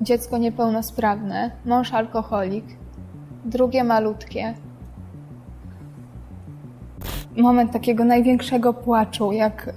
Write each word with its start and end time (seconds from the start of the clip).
dziecko 0.00 0.38
niepełnosprawne, 0.38 1.50
mąż 1.64 1.92
alkoholik, 1.92 2.64
drugie 3.44 3.84
malutkie. 3.84 4.54
Moment 7.36 7.72
takiego 7.72 8.04
największego 8.04 8.72
płaczu, 8.72 9.32
jak 9.32 9.68
y, 9.68 9.72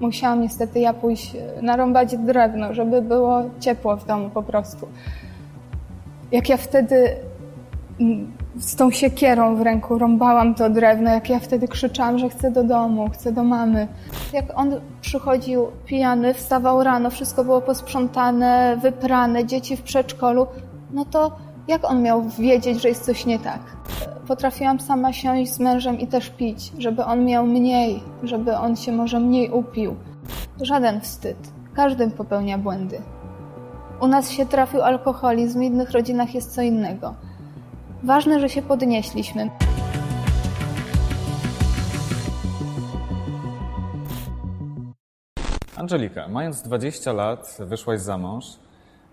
musiałam 0.00 0.40
niestety 0.40 0.80
ja 0.80 0.94
pójść 0.94 1.34
y, 1.34 1.62
narąbać 1.62 2.16
drewno, 2.16 2.74
żeby 2.74 3.02
było 3.02 3.42
ciepło 3.60 3.96
w 3.96 4.06
domu 4.06 4.30
po 4.30 4.42
prostu. 4.42 4.88
Jak 6.32 6.48
ja 6.48 6.56
wtedy 6.56 7.16
mm, 8.00 8.32
z 8.58 8.76
tą 8.76 8.90
siekierą 8.90 9.56
w 9.56 9.60
ręku 9.60 9.98
rąbałam 9.98 10.54
to 10.54 10.70
drewno, 10.70 11.10
jak 11.10 11.30
ja 11.30 11.38
wtedy 11.38 11.68
krzyczałam, 11.68 12.18
że 12.18 12.28
chcę 12.28 12.50
do 12.50 12.64
domu, 12.64 13.10
chcę 13.10 13.32
do 13.32 13.44
mamy. 13.44 13.88
Jak 14.32 14.44
on 14.54 14.80
przychodził 15.00 15.66
pijany, 15.86 16.34
wstawał 16.34 16.84
rano, 16.84 17.10
wszystko 17.10 17.44
było 17.44 17.60
posprzątane, 17.60 18.76
wyprane, 18.82 19.44
dzieci 19.44 19.76
w 19.76 19.82
przedszkolu, 19.82 20.46
no 20.90 21.04
to 21.04 21.32
jak 21.68 21.90
on 21.90 22.02
miał 22.02 22.22
wiedzieć, 22.28 22.82
że 22.82 22.88
jest 22.88 23.04
coś 23.04 23.26
nie 23.26 23.38
tak? 23.38 23.60
Potrafiłam 24.26 24.80
sama 24.80 25.12
siąść 25.12 25.52
z 25.52 25.58
mężem 25.58 26.00
i 26.00 26.06
też 26.06 26.30
pić, 26.30 26.72
żeby 26.78 27.04
on 27.04 27.24
miał 27.24 27.46
mniej, 27.46 28.02
żeby 28.22 28.56
on 28.56 28.76
się 28.76 28.92
może 28.92 29.20
mniej 29.20 29.50
upił. 29.50 29.96
Żaden 30.62 31.00
wstyd. 31.00 31.36
Każdy 31.74 32.10
popełnia 32.10 32.58
błędy. 32.58 32.98
U 34.00 34.06
nas 34.06 34.30
się 34.30 34.46
trafił 34.46 34.82
alkoholizm, 34.82 35.60
w 35.60 35.62
innych 35.62 35.90
rodzinach 35.90 36.34
jest 36.34 36.54
co 36.54 36.62
innego. 36.62 37.14
Ważne, 38.02 38.40
że 38.40 38.48
się 38.48 38.62
podnieśliśmy. 38.62 39.50
Angelika, 45.76 46.28
mając 46.28 46.62
20 46.62 47.12
lat, 47.12 47.56
wyszłaś 47.60 48.00
za 48.00 48.18
mąż, 48.18 48.44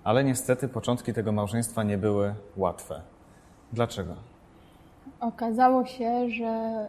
ale 0.04 0.24
niestety 0.24 0.68
początki 0.68 1.14
tego 1.14 1.32
małżeństwa 1.32 1.84
nie 1.84 1.98
były 1.98 2.36
łatwe. 2.58 3.02
Dlaczego? 3.74 4.16
Okazało 5.20 5.86
się, 5.86 6.30
że 6.30 6.88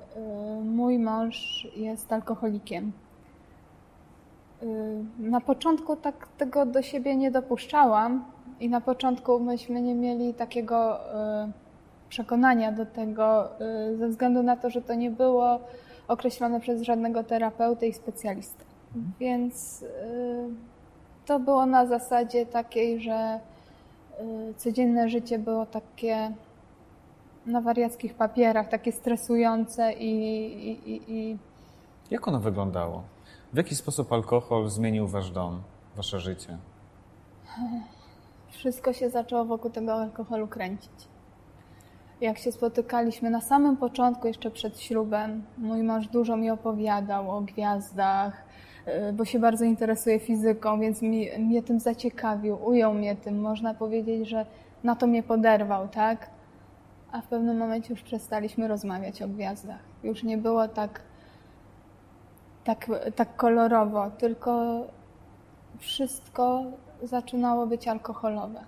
y, 0.60 0.64
mój 0.64 0.98
mąż 0.98 1.66
jest 1.76 2.12
alkoholikiem. 2.12 2.92
Y, 4.62 4.66
na 5.18 5.40
początku 5.40 5.96
tak 5.96 6.28
tego 6.38 6.66
do 6.66 6.82
siebie 6.82 7.16
nie 7.16 7.30
dopuszczałam 7.30 8.24
i 8.60 8.68
na 8.68 8.80
początku 8.80 9.40
myśmy 9.40 9.82
nie 9.82 9.94
mieli 9.94 10.34
takiego 10.34 11.00
y, 11.46 11.67
przekonania 12.08 12.72
do 12.72 12.86
tego, 12.86 13.48
ze 13.98 14.08
względu 14.08 14.42
na 14.42 14.56
to, 14.56 14.70
że 14.70 14.82
to 14.82 14.94
nie 14.94 15.10
było 15.10 15.60
określone 16.08 16.60
przez 16.60 16.82
żadnego 16.82 17.24
terapeuty 17.24 17.86
i 17.86 17.92
specjalistę. 17.92 18.64
Więc 19.20 19.84
to 21.26 21.40
było 21.40 21.66
na 21.66 21.86
zasadzie 21.86 22.46
takiej, 22.46 23.00
że 23.00 23.40
codzienne 24.56 25.08
życie 25.08 25.38
było 25.38 25.66
takie 25.66 26.32
na 27.46 27.60
wariackich 27.60 28.14
papierach, 28.14 28.68
takie 28.68 28.92
stresujące 28.92 29.92
i, 29.92 30.12
i, 30.70 31.02
i, 31.12 31.38
Jak 32.10 32.28
ono 32.28 32.40
wyglądało? 32.40 33.02
W 33.52 33.56
jaki 33.56 33.74
sposób 33.74 34.12
alkohol 34.12 34.68
zmienił 34.68 35.08
wasz 35.08 35.30
dom, 35.30 35.62
wasze 35.96 36.20
życie? 36.20 36.58
Wszystko 38.50 38.92
się 38.92 39.10
zaczęło 39.10 39.44
wokół 39.44 39.70
tego 39.70 39.94
alkoholu 39.94 40.48
kręcić. 40.48 41.08
Jak 42.20 42.38
się 42.38 42.52
spotykaliśmy 42.52 43.30
na 43.30 43.40
samym 43.40 43.76
początku, 43.76 44.26
jeszcze 44.26 44.50
przed 44.50 44.80
ślubem, 44.80 45.44
mój 45.58 45.82
mąż 45.82 46.08
dużo 46.08 46.36
mi 46.36 46.50
opowiadał 46.50 47.30
o 47.30 47.40
gwiazdach, 47.40 48.44
y, 49.08 49.12
bo 49.12 49.24
się 49.24 49.38
bardzo 49.38 49.64
interesuje 49.64 50.20
fizyką, 50.20 50.80
więc 50.80 51.02
mi, 51.02 51.28
mnie 51.38 51.62
tym 51.62 51.80
zaciekawił, 51.80 52.58
ujął 52.64 52.94
mnie 52.94 53.16
tym. 53.16 53.40
Można 53.40 53.74
powiedzieć, 53.74 54.28
że 54.28 54.46
na 54.84 54.96
to 54.96 55.06
mnie 55.06 55.22
poderwał, 55.22 55.88
tak? 55.88 56.30
a 57.12 57.20
w 57.20 57.26
pewnym 57.26 57.56
momencie 57.56 57.94
już 57.94 58.02
przestaliśmy 58.02 58.68
rozmawiać 58.68 59.22
o 59.22 59.28
gwiazdach. 59.28 59.80
Już 60.02 60.22
nie 60.22 60.38
było 60.38 60.68
tak, 60.68 61.02
tak, 62.64 62.86
tak 63.16 63.36
kolorowo, 63.36 64.10
tylko 64.10 64.84
wszystko 65.78 66.64
zaczynało 67.02 67.66
być 67.66 67.88
alkoholowe. 67.88 68.64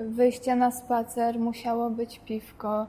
Wyjście 0.00 0.56
na 0.56 0.70
spacer 0.70 1.38
musiało 1.38 1.90
być 1.90 2.18
piwko. 2.18 2.86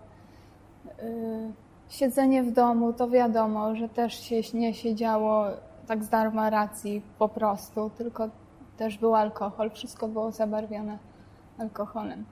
Y, 1.00 1.52
siedzenie 1.90 2.44
w 2.44 2.52
domu, 2.52 2.94
to 2.94 3.10
wiadomo, 3.10 3.76
że 3.76 3.90
też 3.90 4.20
się 4.24 4.42
nie 4.54 4.74
siedziało 4.74 5.46
tak 5.88 6.04
z 6.04 6.10
darma 6.10 6.50
racji 6.50 7.02
po 7.20 7.30
prostu, 7.30 7.90
tylko 7.98 8.30
też 8.78 8.98
był 8.98 9.16
alkohol. 9.16 9.72
Wszystko 9.72 10.08
było 10.08 10.32
zabarwione 10.32 10.98
alkoholem 11.58 12.26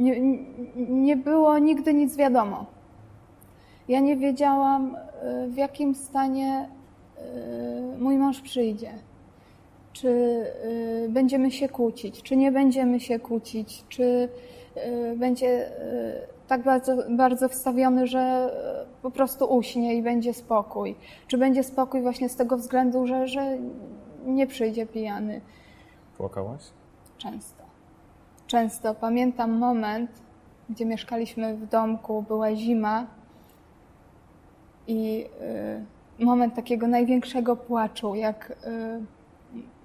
nie, 0.00 0.20
nie 0.76 1.16
było 1.16 1.58
nigdy 1.58 1.94
nic 1.94 2.16
wiadomo. 2.16 2.66
Ja 3.88 4.00
nie 4.00 4.16
wiedziałam, 4.16 4.96
y, 5.44 5.48
w 5.48 5.56
jakim 5.56 5.94
stanie 5.94 6.68
y, 7.96 7.98
mój 7.98 8.16
mąż 8.18 8.40
przyjdzie. 8.40 8.92
Czy 9.92 10.08
y, 10.08 11.08
będziemy 11.08 11.50
się 11.50 11.68
kłócić, 11.68 12.22
czy 12.22 12.36
nie 12.36 12.52
będziemy 12.52 13.00
się 13.00 13.18
kłócić, 13.18 13.84
czy 13.88 14.28
będzie 15.16 15.70
tak 16.48 16.62
bardzo, 16.62 16.96
bardzo 17.10 17.48
wstawiony, 17.48 18.06
że 18.06 18.52
po 19.02 19.10
prostu 19.10 19.44
uśnie 19.44 19.94
i 19.94 20.02
będzie 20.02 20.34
spokój. 20.34 20.96
Czy 21.26 21.38
będzie 21.38 21.62
spokój 21.62 22.02
właśnie 22.02 22.28
z 22.28 22.36
tego 22.36 22.56
względu, 22.56 23.06
że, 23.06 23.28
że 23.28 23.58
nie 24.26 24.46
przyjdzie 24.46 24.86
pijany. 24.86 25.40
Płakałaś? 26.16 26.62
Często 27.18 27.60
często. 28.50 28.94
Pamiętam 28.94 29.58
moment, 29.58 30.10
gdzie 30.70 30.86
mieszkaliśmy 30.86 31.56
w 31.56 31.66
domku, 31.66 32.22
była 32.22 32.54
zima 32.54 33.06
i 34.86 35.26
y, 36.20 36.24
moment 36.24 36.54
takiego 36.54 36.88
największego 36.88 37.56
płaczu, 37.56 38.14
jak 38.14 38.50
y, 38.50 39.00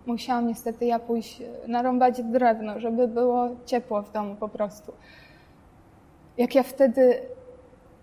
musiałam 0.07 0.47
niestety 0.47 0.85
ja 0.85 0.99
pójść 0.99 1.41
narąbać 1.67 2.21
drewno, 2.21 2.79
żeby 2.79 3.07
było 3.07 3.49
ciepło 3.65 4.01
w 4.01 4.11
domu 4.11 4.35
po 4.35 4.49
prostu. 4.49 4.91
Jak 6.37 6.55
ja 6.55 6.63
wtedy 6.63 7.19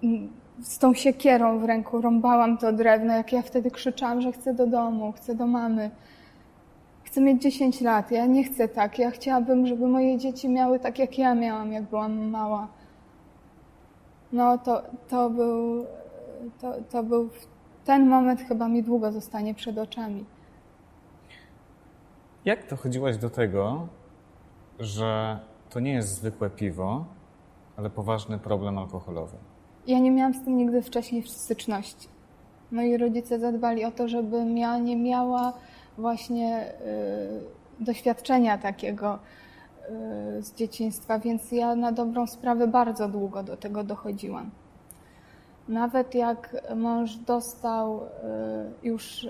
mm, 0.02 0.32
z 0.62 0.78
tą 0.78 0.94
siekierą 0.94 1.58
w 1.58 1.64
ręku 1.64 2.00
rąbałam 2.00 2.58
to 2.58 2.72
drewno, 2.72 3.16
jak 3.16 3.32
ja 3.32 3.42
wtedy 3.42 3.70
krzyczałam, 3.70 4.20
że 4.20 4.32
chcę 4.32 4.54
do 4.54 4.66
domu, 4.66 5.12
chcę 5.12 5.34
do 5.34 5.46
mamy 5.46 5.90
chcę 7.12 7.20
mieć 7.20 7.42
10 7.42 7.80
lat, 7.80 8.10
ja 8.10 8.26
nie 8.26 8.44
chcę 8.44 8.68
tak. 8.68 8.98
Ja 8.98 9.10
chciałabym, 9.10 9.66
żeby 9.66 9.86
moje 9.86 10.18
dzieci 10.18 10.48
miały 10.48 10.78
tak, 10.78 10.98
jak 10.98 11.18
ja 11.18 11.34
miałam, 11.34 11.72
jak 11.72 11.84
byłam 11.84 12.30
mała. 12.30 12.68
No 14.32 14.58
to, 14.58 14.82
to 15.08 15.30
był, 15.30 15.84
to, 16.60 16.74
to 16.90 17.02
był 17.02 17.28
ten 17.84 18.08
moment 18.08 18.40
chyba 18.40 18.68
mi 18.68 18.82
długo 18.82 19.12
zostanie 19.12 19.54
przed 19.54 19.78
oczami. 19.78 20.24
Jak 22.44 22.70
dochodziłaś 22.70 23.16
do 23.16 23.30
tego, 23.30 23.88
że 24.78 25.38
to 25.70 25.80
nie 25.80 25.92
jest 25.92 26.14
zwykłe 26.14 26.50
piwo, 26.50 27.04
ale 27.76 27.90
poważny 27.90 28.38
problem 28.38 28.78
alkoholowy? 28.78 29.36
Ja 29.86 29.98
nie 29.98 30.10
miałam 30.10 30.34
z 30.34 30.44
tym 30.44 30.56
nigdy 30.56 30.82
wcześniej 30.82 31.22
styczności. 31.22 32.08
Moi 32.72 32.96
rodzice 32.96 33.38
zadbali 33.38 33.84
o 33.84 33.90
to, 33.90 34.08
żebym 34.08 34.58
ja 34.58 34.78
nie 34.78 34.96
miała 34.96 35.52
właśnie 35.98 36.72
y, 37.80 37.84
doświadczenia 37.84 38.58
takiego 38.58 39.18
y, 40.38 40.42
z 40.42 40.54
dzieciństwa, 40.54 41.18
więc 41.18 41.52
ja 41.52 41.74
na 41.74 41.92
dobrą 41.92 42.26
sprawę 42.26 42.66
bardzo 42.66 43.08
długo 43.08 43.42
do 43.42 43.56
tego 43.56 43.84
dochodziłam. 43.84 44.50
Nawet 45.72 46.14
jak 46.14 46.56
mąż 46.76 47.16
dostał 47.16 48.00
y, 48.00 48.08
już 48.82 49.26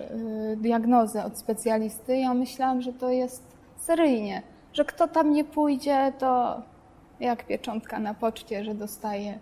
diagnozę 0.56 1.24
od 1.24 1.38
specjalisty, 1.38 2.16
ja 2.16 2.34
myślałam, 2.34 2.82
że 2.82 2.92
to 2.92 3.10
jest 3.10 3.42
seryjnie, 3.76 4.42
że 4.72 4.84
kto 4.84 5.08
tam 5.08 5.32
nie 5.32 5.44
pójdzie, 5.44 6.12
to 6.18 6.62
jak 7.20 7.46
pieczątka 7.46 7.98
na 7.98 8.14
poczcie, 8.14 8.64
że 8.64 8.74
dostaje 8.74 9.38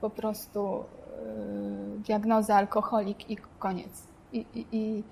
po 0.00 0.10
prostu 0.10 0.84
diagnozę 2.06 2.54
alkoholik 2.54 3.30
i 3.30 3.36
koniec. 3.58 4.02
I, 4.32 4.46
i, 4.54 4.66
i 4.72 5.02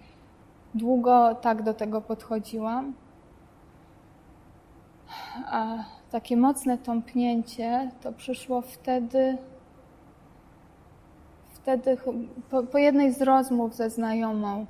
Długo 0.74 1.34
tak 1.34 1.62
do 1.62 1.74
tego 1.74 2.00
podchodziłam. 2.00 2.94
A 5.46 5.76
takie 6.10 6.36
mocne 6.36 6.78
tąpnięcie 6.78 7.90
to 8.02 8.12
przyszło 8.12 8.60
wtedy, 8.60 9.38
wtedy 11.68 11.96
po, 12.50 12.62
po 12.62 12.78
jednej 12.78 13.12
z 13.12 13.22
rozmów 13.22 13.74
ze 13.74 13.90
znajomą. 13.90 14.66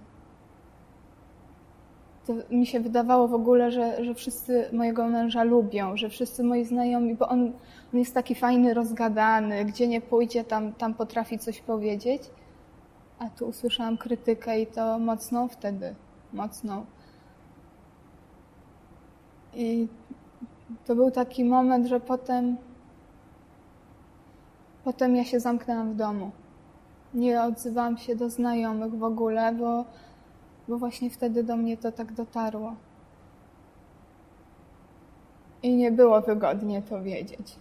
Mi 2.51 2.67
się 2.67 2.81
wydawało 2.81 3.29
w 3.29 3.35
ogóle, 3.35 3.71
że, 3.71 4.05
że 4.05 4.15
wszyscy 4.15 4.69
mojego 4.73 5.09
męża 5.09 5.43
lubią, 5.43 5.97
że 5.97 6.09
wszyscy 6.09 6.45
moi 6.45 6.65
znajomi, 6.65 7.15
bo 7.15 7.29
on, 7.29 7.53
on 7.93 7.99
jest 7.99 8.15
taki 8.15 8.35
fajny, 8.35 8.75
rozgadany, 8.75 9.65
gdzie 9.65 9.89
nie 9.89 10.01
pójdzie, 10.01 10.45
tam, 10.45 10.73
tam 10.73 10.95
potrafi 10.95 11.39
coś 11.39 11.61
powiedzieć. 11.61 12.23
A 13.19 13.31
tu 13.31 13.47
usłyszałam 13.47 13.99
krytykę 13.99 14.61
i 14.61 14.67
to 14.67 14.99
mocną 14.99 15.49
wtedy, 15.49 15.95
mocną. 16.33 16.87
I 19.55 19.89
to 20.87 20.95
był 20.95 21.11
taki 21.11 21.45
moment, 21.45 21.87
że 21.87 22.01
potem, 22.01 22.57
potem 24.85 25.17
ja 25.17 25.25
się 25.25 25.41
zamknęłam 25.41 25.93
w 25.93 25.97
domu. 25.97 26.31
Nie 27.15 27.43
odzywałam 27.43 27.99
się 27.99 28.17
do 28.17 28.31
znajomych 28.31 28.99
w 28.99 29.03
ogóle, 29.03 29.55
bo, 29.55 29.85
bo 30.69 30.79
właśnie 30.79 31.11
wtedy 31.11 31.45
do 31.45 31.57
mnie 31.57 31.77
to 31.77 31.93
tak 31.93 32.13
dotarło. 32.13 32.75
I 35.63 35.77
nie 35.77 35.93
było 35.93 36.21
wygodnie 36.21 36.83
to 36.83 37.03
wiedzieć. 37.03 37.57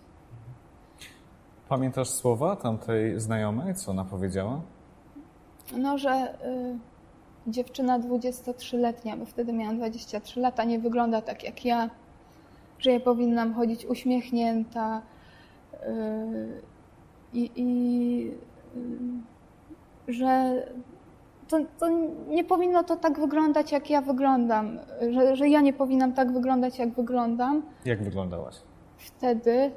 Pamiętasz 1.70 2.10
słowa 2.10 2.56
tamtej 2.56 3.20
znajomej, 3.20 3.76
co 3.76 3.92
ona 3.92 4.06
powiedziała? 4.06 4.62
No, 5.78 5.98
że 5.98 6.38
y, 6.46 6.78
dziewczyna 7.48 8.00
23-letnia, 8.00 9.18
bo 9.18 9.26
wtedy 9.26 9.54
miałam 9.54 9.78
23 9.78 10.40
lata, 10.40 10.64
nie 10.64 10.80
wygląda 10.80 11.22
tak 11.22 11.44
jak 11.44 11.66
ja, 11.66 11.90
że 12.80 12.92
ja 12.92 13.00
powinnam 13.00 13.54
chodzić 13.54 13.86
uśmiechnięta 13.86 15.02
y, 15.74 16.62
i, 17.34 17.52
i 17.56 18.32
y, 18.76 19.37
że 20.08 20.62
to, 21.48 21.58
to, 21.80 21.90
nie 22.28 22.44
powinno 22.44 22.84
to 22.84 22.96
tak 22.96 23.20
wyglądać, 23.20 23.72
jak 23.72 23.90
ja 23.90 24.02
wyglądam, 24.02 24.80
że, 25.12 25.36
że 25.36 25.50
ja 25.50 25.62
nie 25.62 25.74
powinnam 25.74 26.14
tak 26.14 26.32
wyglądać, 26.32 26.80
jak 26.80 26.90
wyglądam. 26.90 27.64
Jak 27.86 28.04
wyglądałaś? 28.04 28.56
Wtedy, 28.98 29.72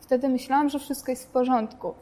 wtedy 0.00 0.28
myślałam, 0.28 0.68
że 0.68 0.78
wszystko 0.78 1.12
jest 1.12 1.28
w 1.28 1.30
porządku, 1.30 1.94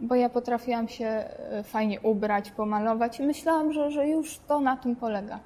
bo 0.00 0.14
ja 0.14 0.28
potrafiłam 0.28 0.88
się 0.88 1.06
e, 1.06 1.62
fajnie 1.62 2.00
ubrać, 2.00 2.50
pomalować 2.50 3.20
i 3.20 3.22
myślałam, 3.22 3.72
że, 3.72 3.90
że 3.90 4.08
już 4.08 4.38
to 4.38 4.60
na 4.60 4.76
tym 4.76 4.96
polega. 4.96 5.40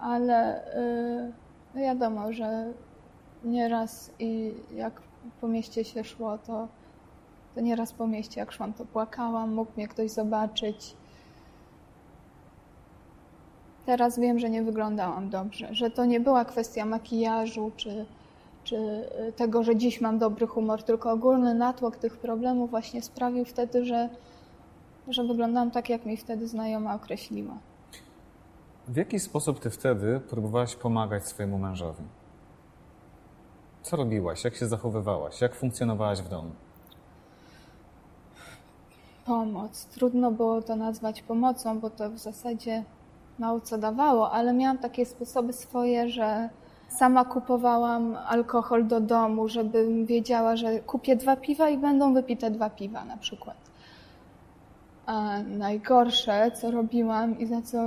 Ale 0.00 0.62
yy, 1.74 1.82
wiadomo, 1.82 2.32
że 2.32 2.72
nieraz 3.44 4.10
i 4.18 4.54
jak 4.74 5.02
po 5.40 5.48
mieście 5.48 5.84
się 5.84 6.04
szło, 6.04 6.38
to, 6.38 6.68
to 7.54 7.60
nieraz 7.60 7.92
po 7.92 8.06
mieście, 8.06 8.40
jak 8.40 8.52
szłam, 8.52 8.72
to 8.72 8.84
płakałam, 8.84 9.54
mógł 9.54 9.72
mnie 9.76 9.88
ktoś 9.88 10.10
zobaczyć 10.10 10.96
Teraz 13.86 14.18
wiem, 14.18 14.38
że 14.38 14.50
nie 14.50 14.62
wyglądałam 14.62 15.30
dobrze, 15.30 15.68
że 15.74 15.90
to 15.90 16.04
nie 16.04 16.20
była 16.20 16.44
kwestia 16.44 16.84
makijażu 16.84 17.72
czy, 17.76 18.06
czy 18.64 18.76
y, 18.76 19.32
tego, 19.32 19.62
że 19.62 19.76
dziś 19.76 20.00
mam 20.00 20.18
dobry 20.18 20.46
humor, 20.46 20.82
tylko 20.82 21.10
ogólny 21.10 21.54
natłok 21.54 21.96
tych 21.96 22.16
problemów 22.16 22.70
właśnie 22.70 23.02
sprawił 23.02 23.44
wtedy, 23.44 23.84
że, 23.84 24.08
że 25.08 25.24
wyglądałam 25.24 25.70
tak, 25.70 25.88
jak 25.88 26.06
mi 26.06 26.16
wtedy 26.16 26.48
znajoma 26.48 26.94
określiła. 26.94 27.54
W 28.88 28.96
jaki 28.96 29.20
sposób 29.20 29.60
ty 29.60 29.70
wtedy 29.70 30.20
próbowałaś 30.20 30.76
pomagać 30.76 31.26
swojemu 31.26 31.58
mężowi? 31.58 32.02
Co 33.82 33.96
robiłaś? 33.96 34.44
Jak 34.44 34.56
się 34.56 34.66
zachowywałaś? 34.66 35.40
Jak 35.40 35.54
funkcjonowałaś 35.54 36.22
w 36.22 36.28
domu? 36.28 36.50
Pomoc. 39.24 39.84
Trudno 39.84 40.30
było 40.30 40.62
to 40.62 40.76
nazwać 40.76 41.22
pomocą, 41.22 41.80
bo 41.80 41.90
to 41.90 42.10
w 42.10 42.18
zasadzie 42.18 42.84
mało 43.38 43.60
co 43.60 43.78
dawało, 43.78 44.32
ale 44.32 44.52
miałam 44.52 44.78
takie 44.78 45.06
sposoby 45.06 45.52
swoje, 45.52 46.08
że 46.08 46.48
sama 46.88 47.24
kupowałam 47.24 48.16
alkohol 48.26 48.86
do 48.86 49.00
domu, 49.00 49.48
żebym 49.48 50.06
wiedziała, 50.06 50.56
że 50.56 50.80
kupię 50.80 51.16
dwa 51.16 51.36
piwa 51.36 51.68
i 51.68 51.78
będą 51.78 52.14
wypite 52.14 52.50
dwa 52.50 52.70
piwa 52.70 53.04
na 53.04 53.16
przykład. 53.16 53.56
A 55.06 55.38
najgorsze, 55.42 56.50
co 56.60 56.70
robiłam 56.70 57.38
i 57.38 57.46
za 57.46 57.62
co 57.62 57.78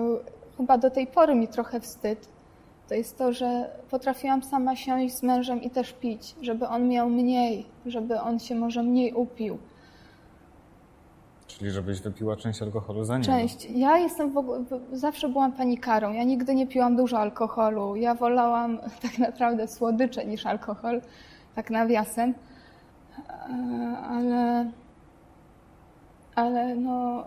chyba 0.57 0.77
do 0.77 0.91
tej 0.91 1.07
pory 1.07 1.35
mi 1.35 1.47
trochę 1.47 1.79
wstyd, 1.79 2.27
to 2.89 2.95
jest 2.95 3.17
to, 3.17 3.33
że 3.33 3.69
potrafiłam 3.89 4.43
sama 4.43 4.75
siąść 4.75 5.15
z 5.15 5.23
mężem 5.23 5.61
i 5.61 5.69
też 5.69 5.93
pić, 5.93 6.35
żeby 6.41 6.67
on 6.67 6.87
miał 6.87 7.09
mniej, 7.09 7.65
żeby 7.85 8.21
on 8.21 8.39
się 8.39 8.55
może 8.55 8.83
mniej 8.83 9.13
upił. 9.13 9.57
Czyli 11.47 11.71
żebyś 11.71 12.01
wypiła 12.01 12.35
część 12.35 12.61
alkoholu 12.61 13.03
za 13.03 13.17
niego. 13.17 13.25
Część. 13.25 13.67
Ja 13.75 13.97
jestem 13.97 14.31
w 14.31 14.37
ogóle, 14.37 14.63
zawsze 14.91 15.29
byłam 15.29 15.51
panikarą. 15.51 16.13
Ja 16.13 16.23
nigdy 16.23 16.55
nie 16.55 16.67
piłam 16.67 16.95
dużo 16.95 17.19
alkoholu. 17.19 17.95
Ja 17.95 18.15
wolałam 18.15 18.77
tak 19.01 19.19
naprawdę 19.19 19.67
słodycze 19.67 20.25
niż 20.25 20.45
alkohol, 20.45 21.01
tak 21.55 21.69
nawiasem. 21.69 22.33
E, 23.29 23.97
ale, 23.97 24.71
ale 26.35 26.75
no, 26.75 27.23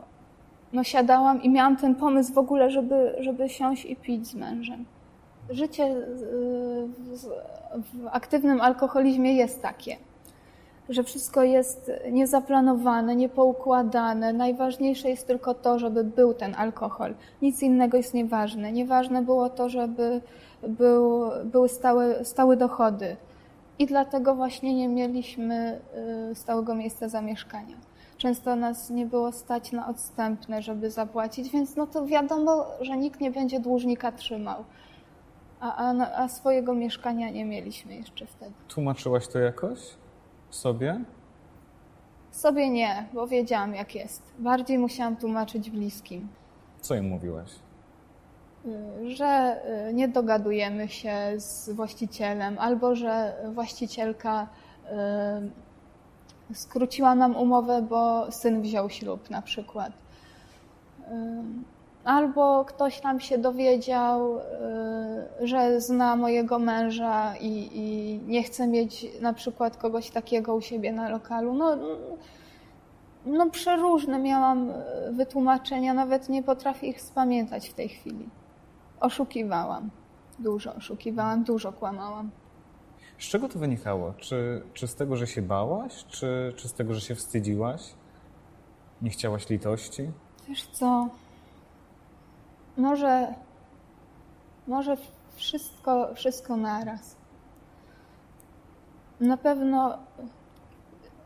no 0.73 0.84
siadałam 0.84 1.43
i 1.43 1.50
miałam 1.50 1.76
ten 1.76 1.94
pomysł 1.94 2.32
w 2.32 2.38
ogóle, 2.38 2.70
żeby, 2.70 3.14
żeby 3.20 3.49
siąść 3.49 3.84
i 3.84 3.96
pić 3.96 4.26
z 4.26 4.34
mężem. 4.34 4.84
Życie 5.50 5.94
w, 6.96 7.26
w 7.75 8.06
aktywnym 8.12 8.61
alkoholizmie 8.61 9.34
jest 9.34 9.62
takie 9.62 9.96
że 10.90 11.02
wszystko 11.02 11.42
jest 11.42 11.92
niezaplanowane, 12.10 13.16
niepoukładane. 13.16 14.32
Najważniejsze 14.32 15.08
jest 15.08 15.26
tylko 15.26 15.54
to, 15.54 15.78
żeby 15.78 16.04
był 16.04 16.34
ten 16.34 16.54
alkohol. 16.54 17.14
Nic 17.42 17.62
innego 17.62 17.96
jest 17.96 18.14
nieważne. 18.14 18.72
Nieważne 18.72 19.22
było 19.22 19.48
to, 19.48 19.69
żeby 19.69 20.20
był, 20.69 21.22
były 21.44 21.69
stałe, 21.69 22.25
stałe 22.25 22.56
dochody. 22.56 23.16
I 23.78 23.87
dlatego 23.87 24.34
właśnie 24.34 24.75
nie 24.75 24.88
mieliśmy 24.88 25.81
y, 26.31 26.34
stałego 26.34 26.75
miejsca 26.75 27.08
zamieszkania. 27.08 27.76
Często 28.19 28.56
nas 28.56 28.90
nie 28.90 29.06
było 29.06 29.32
stać 29.32 29.72
na 29.72 29.88
odstępne, 29.88 30.62
żeby 30.62 30.90
zapłacić, 30.90 31.50
więc 31.50 31.76
no 31.76 31.87
to 31.87 32.06
wiadomo, 32.06 32.66
że 32.81 32.96
nikt 32.96 33.20
nie 33.20 33.31
będzie 33.31 33.60
dłużnika 33.60 34.12
trzymał. 34.12 34.64
A, 35.60 35.76
a, 35.76 36.14
a 36.22 36.28
swojego 36.28 36.75
mieszkania 36.75 37.31
nie 37.31 37.44
mieliśmy 37.44 37.94
jeszcze 37.94 38.26
wtedy. 38.26 38.52
Tłumaczyłaś 38.69 39.28
to 39.28 39.38
jakoś? 39.38 39.78
Sobie? 40.50 41.00
Sobie 42.31 42.70
nie, 42.70 43.06
bo 43.12 43.26
wiedziałam 43.26 43.75
jak 43.75 43.94
jest. 43.94 44.23
Bardziej 44.38 44.79
musiałam 44.79 45.17
tłumaczyć 45.17 45.70
bliskim. 45.70 46.29
Co 46.81 46.94
im 46.94 47.08
mówiłaś? 47.08 47.50
Y, 48.67 49.11
że 49.11 49.61
y, 49.88 49.94
nie 49.94 50.08
dogadujemy 50.08 50.88
się 50.88 51.17
z 51.37 51.70
właścicielem, 51.70 52.58
albo 52.58 52.94
że 52.94 53.37
właścicielka 53.55 54.49
y, 56.50 56.55
skróciła 56.55 57.14
nam 57.14 57.37
umowę, 57.37 57.82
bo 57.82 58.32
syn 58.32 58.62
wziął 58.62 58.91
ślub 58.91 59.31
na 59.31 59.43
przykład 59.43 59.93
albo 62.05 62.64
ktoś 62.64 63.02
nam 63.02 63.20
się 63.20 63.38
dowiedział, 63.38 64.38
y, 64.38 65.47
że 65.47 65.80
zna 65.80 66.16
mojego 66.16 66.59
męża 66.59 67.37
i, 67.37 67.71
i, 67.73 68.19
nie 68.26 68.42
chce 68.42 68.66
mieć 68.66 69.07
na 69.21 69.33
przykład 69.33 69.76
kogoś 69.76 70.11
takiego 70.11 70.54
u 70.54 70.61
siebie 70.61 70.92
na 70.92 71.09
lokalu. 71.09 71.54
No, 71.54 71.76
no 73.26 73.50
przeróżne 73.50 74.19
miałam 74.19 74.73
wytłumaczenia, 75.12 75.95
nawet 75.95 76.28
nie 76.28 76.42
potrafię 76.42 76.87
ich 76.87 77.00
spamiętać 77.00 77.69
w 77.69 77.75
tej 77.75 77.88
chwili. 77.88 78.28
Oszukiwałam. 79.00 79.90
Dużo 80.38 80.75
oszukiwałam, 80.75 81.45
dużo 81.45 81.73
kłamałam. 81.73 82.30
Z 83.19 83.25
czego 83.25 83.49
to 83.49 83.59
wynikało? 83.59 84.14
Czy, 84.16 84.62
czy 84.75 84.88
z 84.88 84.95
tego, 84.95 85.16
że 85.16 85.26
się 85.26 85.42
bałaś, 85.42 86.04
czy, 86.09 86.52
czy 86.57 86.69
z 86.69 86.73
tego, 86.73 86.95
że 86.95 87.00
się 87.00 87.14
wstydziłaś? 87.14 87.95
Nie 89.02 89.11
chciałaś 89.11 89.49
litości? 89.49 90.11
Wiesz 90.49 90.66
co, 90.66 91.09
może, 92.80 93.34
może 94.66 94.96
wszystko, 95.37 96.14
wszystko 96.14 96.56
naraz. 96.56 97.16
Na 99.20 99.37
pewno 99.37 99.99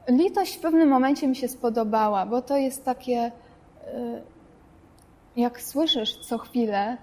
litość 0.09 0.57
w 0.57 0.61
pewnym 0.61 0.89
momencie 0.89 1.29
mi 1.29 1.37
się 1.37 1.49
spodobała, 1.49 2.27
bo 2.27 2.43
to 2.43 2.57
jest 2.57 2.85
takie, 2.85 3.27
y, 3.27 4.23
jak 5.37 5.61
słyszysz 5.61 6.17
co 6.17 6.39
chwilę, 6.39 6.97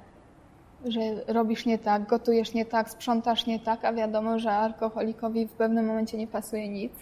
że 0.86 1.00
robisz 1.28 1.66
nie 1.66 1.78
tak, 1.78 2.08
gotujesz 2.08 2.54
nie 2.54 2.66
tak, 2.66 2.90
sprzątasz 2.90 3.46
nie 3.46 3.60
tak, 3.60 3.86
a 3.86 3.94
wiadomo, 3.94 4.40
że 4.40 4.52
alkoholikowi 4.52 5.48
w 5.48 5.52
pewnym 5.52 5.86
momencie 5.86 6.18
nie 6.18 6.28
pasuje 6.28 6.70
nic 6.70 6.94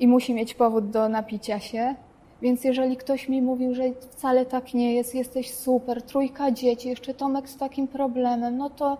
i 0.00 0.08
musi 0.08 0.34
mieć 0.34 0.54
powód 0.54 0.90
do 0.90 1.08
napicia 1.08 1.60
się, 1.60 1.94
więc 2.42 2.64
jeżeli 2.64 2.96
ktoś 2.96 3.28
mi 3.28 3.42
mówił, 3.42 3.74
że 3.74 3.82
wcale 4.00 4.46
tak 4.46 4.74
nie 4.74 4.94
jest, 4.94 5.14
jesteś 5.14 5.54
super, 5.54 6.02
trójka 6.02 6.50
dzieci, 6.50 6.88
jeszcze 6.88 7.14
Tomek 7.14 7.48
z 7.48 7.56
takim 7.56 7.88
problemem, 7.88 8.56
no 8.56 8.70
to, 8.70 8.98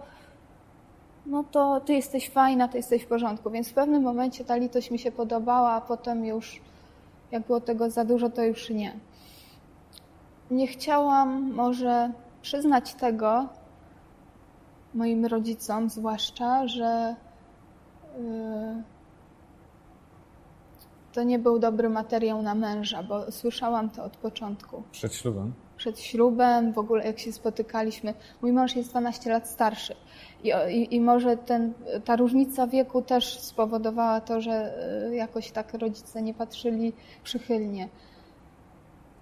no 1.27 1.45
to 1.45 1.81
ty 1.81 1.93
jesteś 1.93 2.31
fajna, 2.31 2.69
ty 2.69 2.77
jesteś 2.77 3.03
w 3.03 3.07
porządku. 3.07 3.51
Więc 3.51 3.69
w 3.69 3.75
pewnym 3.75 4.03
momencie 4.03 4.45
ta 4.45 4.57
litość 4.57 4.91
mi 4.91 4.99
się 4.99 5.13
podobała, 5.13 5.71
a 5.71 5.81
potem 5.81 6.25
już, 6.25 6.61
jak 7.31 7.47
było 7.47 7.61
tego 7.61 7.91
za 7.91 8.05
dużo, 8.05 8.31
to 8.31 8.45
już 8.45 8.71
nie. 8.71 8.93
Nie 10.51 10.67
chciałam 10.67 11.53
może 11.53 12.13
przyznać 12.43 12.95
tego 12.95 13.47
moim 14.95 15.27
rodzicom, 15.27 15.91
zwłaszcza, 15.91 16.67
że. 16.67 17.17
Yy, 18.19 18.98
to 21.13 21.23
nie 21.23 21.39
był 21.39 21.59
dobry 21.59 21.89
materiał 21.89 22.43
na 22.43 22.55
męża, 22.55 23.03
bo 23.03 23.33
słyszałam 23.33 23.91
to 23.91 24.05
od 24.05 24.17
początku. 24.17 24.83
Przed 24.93 25.15
ślubem? 25.15 25.53
przed 25.77 26.01
ślubem, 26.01 26.73
w 26.73 26.79
ogóle 26.79 27.07
jak 27.07 27.19
się 27.19 27.33
spotykaliśmy. 27.33 28.15
Mój 28.43 28.53
mąż 28.53 28.77
jest 28.77 28.91
12 28.91 29.31
lat 29.33 29.49
starszy 29.49 29.95
i, 30.45 30.53
i, 30.71 30.95
i 30.95 31.01
może 31.01 31.37
ten, 31.37 31.73
ta 32.05 32.17
różnica 32.17 32.67
wieku 32.67 33.03
też 33.03 33.41
spowodowała 33.41 34.21
to, 34.21 34.41
że 34.41 34.75
y, 35.11 35.15
jakoś 35.17 35.51
tak 35.51 35.75
rodzice 35.75 36.23
nie 36.23 36.35
patrzyli 36.35 36.93
przychylnie. 37.25 37.89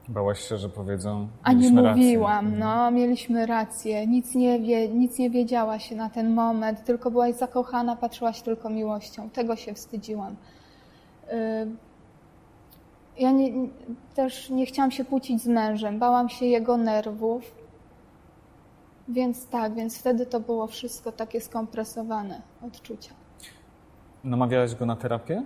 Bałaś 0.08 0.48
się, 0.48 0.56
że 0.56 0.68
powiedzą. 0.68 1.28
A 1.42 1.52
nie 1.52 1.58
"Mieliśmy 1.58 1.82
rację". 1.82 2.02
mówiłam, 2.02 2.46
Mhm. 2.46 2.58
no, 2.60 2.90
mieliśmy 2.90 3.46
rację. 3.46 4.06
Nic 4.06 4.34
nie, 4.34 4.60
wie, 4.60 4.88
nic 4.88 5.18
nie 5.18 5.30
wiedziałaś 5.30 5.90
na 5.90 6.10
ten 6.10 6.34
moment, 6.34 6.84
tylko 6.84 7.10
byłaś 7.10 7.34
zakochana, 7.34 7.96
patrzyłaś 7.96 8.42
tylko 8.42 8.70
miłością. 8.70 9.30
Tego 9.30 9.56
się 9.56 9.74
wstydziłam. 9.74 10.36
Y, 11.32 11.66
Ja 13.18 13.30
nie, 13.30 13.52
też 14.14 14.50
nie 14.50 14.66
chciałam 14.66 14.90
się 14.90 15.04
kłócić 15.04 15.42
z 15.42 15.46
mężem, 15.46 15.98
bałam 15.98 16.28
się 16.28 16.46
jego 16.46 16.76
nerwów. 16.76 17.42
Więc 19.08 19.46
tak, 19.48 19.74
więc 19.74 19.98
wtedy 19.98 20.26
to 20.26 20.40
było 20.40 20.66
wszystko 20.66 21.12
takie 21.12 21.40
skompresowane 21.40 22.42
odczucia. 22.66 23.14
Namawiałaś 24.24 24.74
go 24.74 24.86
na 24.86 24.96
terapię? 24.96 25.42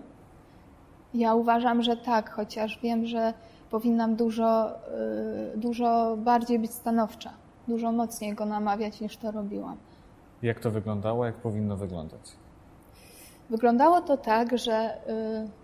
Ja 1.14 1.34
uważam, 1.34 1.82
że 1.82 1.96
tak, 1.96 2.30
chociaż 2.30 2.78
wiem, 2.82 3.06
że 3.06 3.34
powinnam 3.70 4.16
dużo, 4.16 4.70
y, 5.54 5.58
dużo 5.58 6.16
bardziej 6.16 6.58
być 6.58 6.70
stanowcza, 6.70 7.30
dużo 7.68 7.92
mocniej 7.92 8.34
go 8.34 8.46
namawiać 8.46 9.00
niż 9.00 9.16
to 9.16 9.30
robiłam. 9.30 9.76
Jak 10.42 10.60
to 10.60 10.70
wyglądało? 10.70 11.26
Jak 11.26 11.34
powinno 11.34 11.76
wyglądać? 11.76 12.20
Wyglądało 13.50 14.00
to 14.00 14.16
tak, 14.16 14.58
że 14.58 14.96
y, 15.08 15.59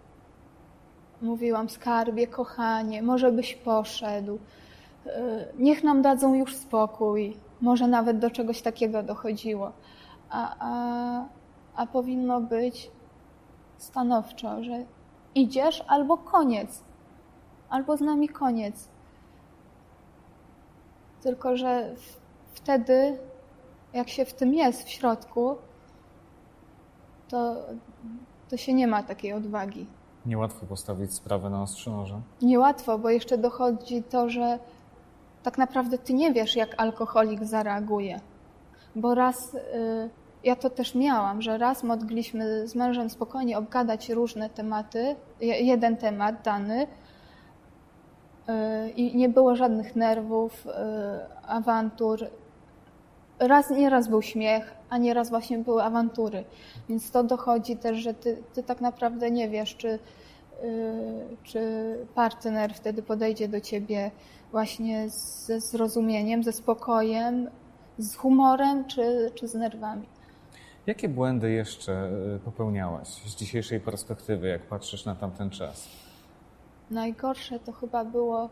mówiłam 1.23 1.69
skarbie, 1.69 2.27
kochanie, 2.27 3.03
może 3.03 3.33
byś 3.33 3.55
poszedł, 3.55 4.35
y, 4.35 5.11
niech 5.59 5.85
nam 5.85 6.03
dadzą 6.03 6.35
już 6.35 6.57
spokój, 6.57 7.37
może 7.61 7.87
nawet 7.87 8.19
do 8.19 8.31
czegoś 8.31 8.63
takiego 8.63 9.03
dochodziło, 9.03 9.73
a, 10.31 10.57
a, 10.59 11.25
a 11.77 11.87
powinno 11.87 12.41
być 12.41 12.91
stanowczo, 13.79 14.65
że 14.65 14.85
idziesz 15.35 15.85
albo 15.89 16.17
koniec, 16.17 16.85
albo 17.69 17.97
z 17.97 18.01
nami 18.01 18.29
koniec. 18.29 18.89
Tylko, 21.23 21.57
że 21.57 21.95
wtedy, 22.55 23.19
jak 23.93 24.09
się 24.09 24.25
w 24.25 24.35
tym 24.35 24.55
jest, 24.55 24.85
w 24.85 24.89
środku, 24.89 25.57
to, 27.29 27.57
to 28.49 28.57
się 28.57 28.75
nie 28.75 28.87
ma 28.87 29.03
takiej 29.03 29.33
odwagi. 29.33 29.87
Niełatwo 30.27 30.67
postawić 30.67 31.15
sprawę 31.15 31.51
na 31.51 31.63
ostrzu 31.63 31.91
noża. 31.91 32.21
Niełatwo, 32.43 32.99
bo 32.99 33.11
jeszcze 33.11 33.39
dochodzi 33.39 34.03
to, 34.03 34.31
że 34.31 34.59
tak 35.43 35.59
naprawdę 35.59 35.99
ty 35.99 36.15
nie 36.15 36.33
wiesz, 36.33 36.57
jak 36.57 36.75
alkoholik 36.81 37.45
zareaguje. 37.45 38.21
Bo 38.97 39.15
raz, 39.15 39.55
y, 39.55 39.59
ja 40.45 40.57
to 40.57 40.71
też 40.71 40.95
miałam, 40.95 41.43
że 41.43 41.59
raz 41.59 41.83
mogliśmy 41.83 42.69
z 42.69 42.75
mężem 42.75 43.11
spokojnie 43.11 43.59
obgadać 43.59 44.09
różne 44.09 44.51
tematy, 44.51 45.17
je- 45.41 45.61
jeden 45.61 45.97
temat 45.97 46.43
dany 46.43 46.87
y, 48.87 48.91
i 48.91 49.17
nie 49.17 49.29
było 49.29 49.57
żadnych 49.57 49.97
nerwów, 49.97 50.67
y, 50.67 50.71
awantur. 51.49 52.19
Raz, 53.39 53.71
nieraz 53.71 54.09
był 54.09 54.23
śmiech, 54.23 54.75
a 54.91 54.99
nieraz 54.99 55.31
właśnie 55.31 55.59
były 55.59 55.83
awantury. 55.83 56.45
Więc 56.89 57.11
to 57.11 57.25
dochodzi 57.25 57.77
też, 57.77 57.99
że 57.99 58.15
ty, 58.15 58.43
ty 58.55 58.63
tak 58.63 58.81
naprawdę 58.81 59.31
nie 59.31 59.49
wiesz, 59.49 59.77
czy, 59.77 59.89
y, 59.89 59.99
czy 61.43 61.61
partner 62.15 62.75
wtedy 62.75 63.03
podejdzie 63.03 63.49
do 63.49 63.61
ciebie 63.61 64.11
właśnie 64.51 65.11
ze 65.11 65.61
zrozumieniem, 65.61 66.45
ze 66.45 66.53
spokojem, 66.53 67.51
z 67.99 68.17
humorem, 68.17 68.85
czy, 68.85 69.31
czy 69.35 69.49
z 69.49 69.55
nerwami. 69.55 70.07
Jakie 70.87 71.09
błędy 71.09 71.51
jeszcze 71.51 72.11
y, 72.37 72.41
popełniałaś 72.45 73.09
z 73.09 73.37
dzisiejszej 73.37 73.81
perspektywy, 73.81 74.49
jak 74.49 74.63
patrzysz 74.63 75.05
na 75.05 75.15
tamten 75.15 75.51
czas? 75.51 75.89
Najgorsze 76.91 77.59
to 77.59 77.73
chyba 77.73 78.05
było, 78.05 78.49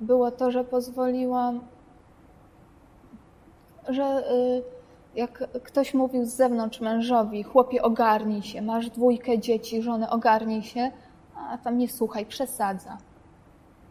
było 0.00 0.30
to, 0.30 0.50
że 0.50 0.64
pozwoliłam, 0.64 1.60
że 3.88 4.32
y, 4.32 4.62
jak 5.14 5.44
ktoś 5.62 5.94
mówił 5.94 6.24
z 6.24 6.28
zewnątrz 6.28 6.80
mężowi, 6.80 7.42
chłopie 7.42 7.82
ogarnij 7.82 8.42
się, 8.42 8.62
masz 8.62 8.90
dwójkę 8.90 9.38
dzieci, 9.38 9.82
żonę 9.82 10.10
ogarnij 10.10 10.62
się, 10.62 10.90
a 11.36 11.58
tam 11.58 11.78
nie 11.78 11.88
słuchaj, 11.88 12.26
przesadza. 12.26 12.98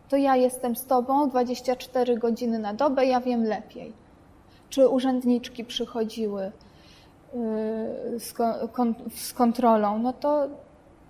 To 0.09 0.17
ja 0.17 0.35
jestem 0.35 0.75
z 0.75 0.85
tobą 0.85 1.29
24 1.29 2.17
godziny 2.17 2.59
na 2.59 2.73
dobę, 2.73 3.05
ja 3.05 3.21
wiem 3.21 3.43
lepiej. 3.43 3.93
Czy 4.69 4.87
urzędniczki 4.87 5.65
przychodziły 5.65 6.43
y, 6.43 6.51
z, 8.19 8.33
z 9.15 9.33
kontrolą, 9.33 9.99
no 9.99 10.13
to 10.13 10.47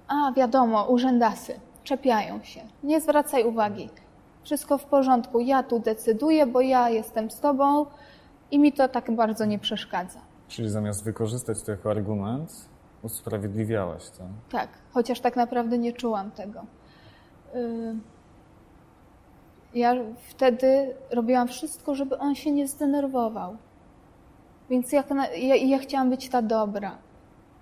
a, 0.07 0.31
wiadomo, 0.31 0.83
urzędasy 0.83 1.59
czepiają 1.83 2.43
się. 2.43 2.61
Nie 2.83 3.01
zwracaj 3.01 3.43
uwagi. 3.43 3.89
Wszystko 4.43 4.77
w 4.77 4.85
porządku. 4.85 5.39
Ja 5.39 5.63
tu 5.63 5.79
decyduję, 5.79 6.45
bo 6.45 6.61
ja 6.61 6.89
jestem 6.89 7.31
z 7.31 7.39
tobą 7.39 7.85
i 8.51 8.59
mi 8.59 8.73
to 8.73 8.87
tak 8.87 9.15
bardzo 9.15 9.45
nie 9.45 9.59
przeszkadza. 9.59 10.19
Czyli 10.47 10.69
zamiast 10.69 11.03
wykorzystać 11.03 11.61
to 11.63 11.71
jako 11.71 11.91
argument, 11.91 12.69
usprawiedliwiałaś 13.03 14.09
to. 14.09 14.23
Tak, 14.51 14.69
chociaż 14.93 15.19
tak 15.19 15.35
naprawdę 15.35 15.77
nie 15.77 15.93
czułam 15.93 16.31
tego. 16.31 16.65
Y, 17.55 17.95
Ja 19.73 19.95
wtedy 20.29 20.95
robiłam 21.11 21.47
wszystko, 21.47 21.95
żeby 21.95 22.17
on 22.17 22.35
się 22.35 22.51
nie 22.51 22.67
zdenerwował. 22.67 23.57
Więc 24.69 24.91
jak 24.91 25.09
na, 25.09 25.27
ja, 25.27 25.55
ja 25.55 25.77
chciałam 25.79 26.09
być 26.09 26.29
ta 26.29 26.41
dobra. 26.41 26.97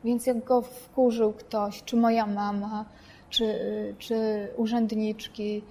Więc 0.03 0.25
jak 0.25 0.43
go 0.43 0.62
wkurzył 0.62 1.34
ktoś, 1.34 1.84
czy 1.84 1.96
moja 1.98 2.25
mama, 2.25 2.86
czy, 3.29 3.55
czy 3.98 4.48
urzędniczki, 4.58 5.63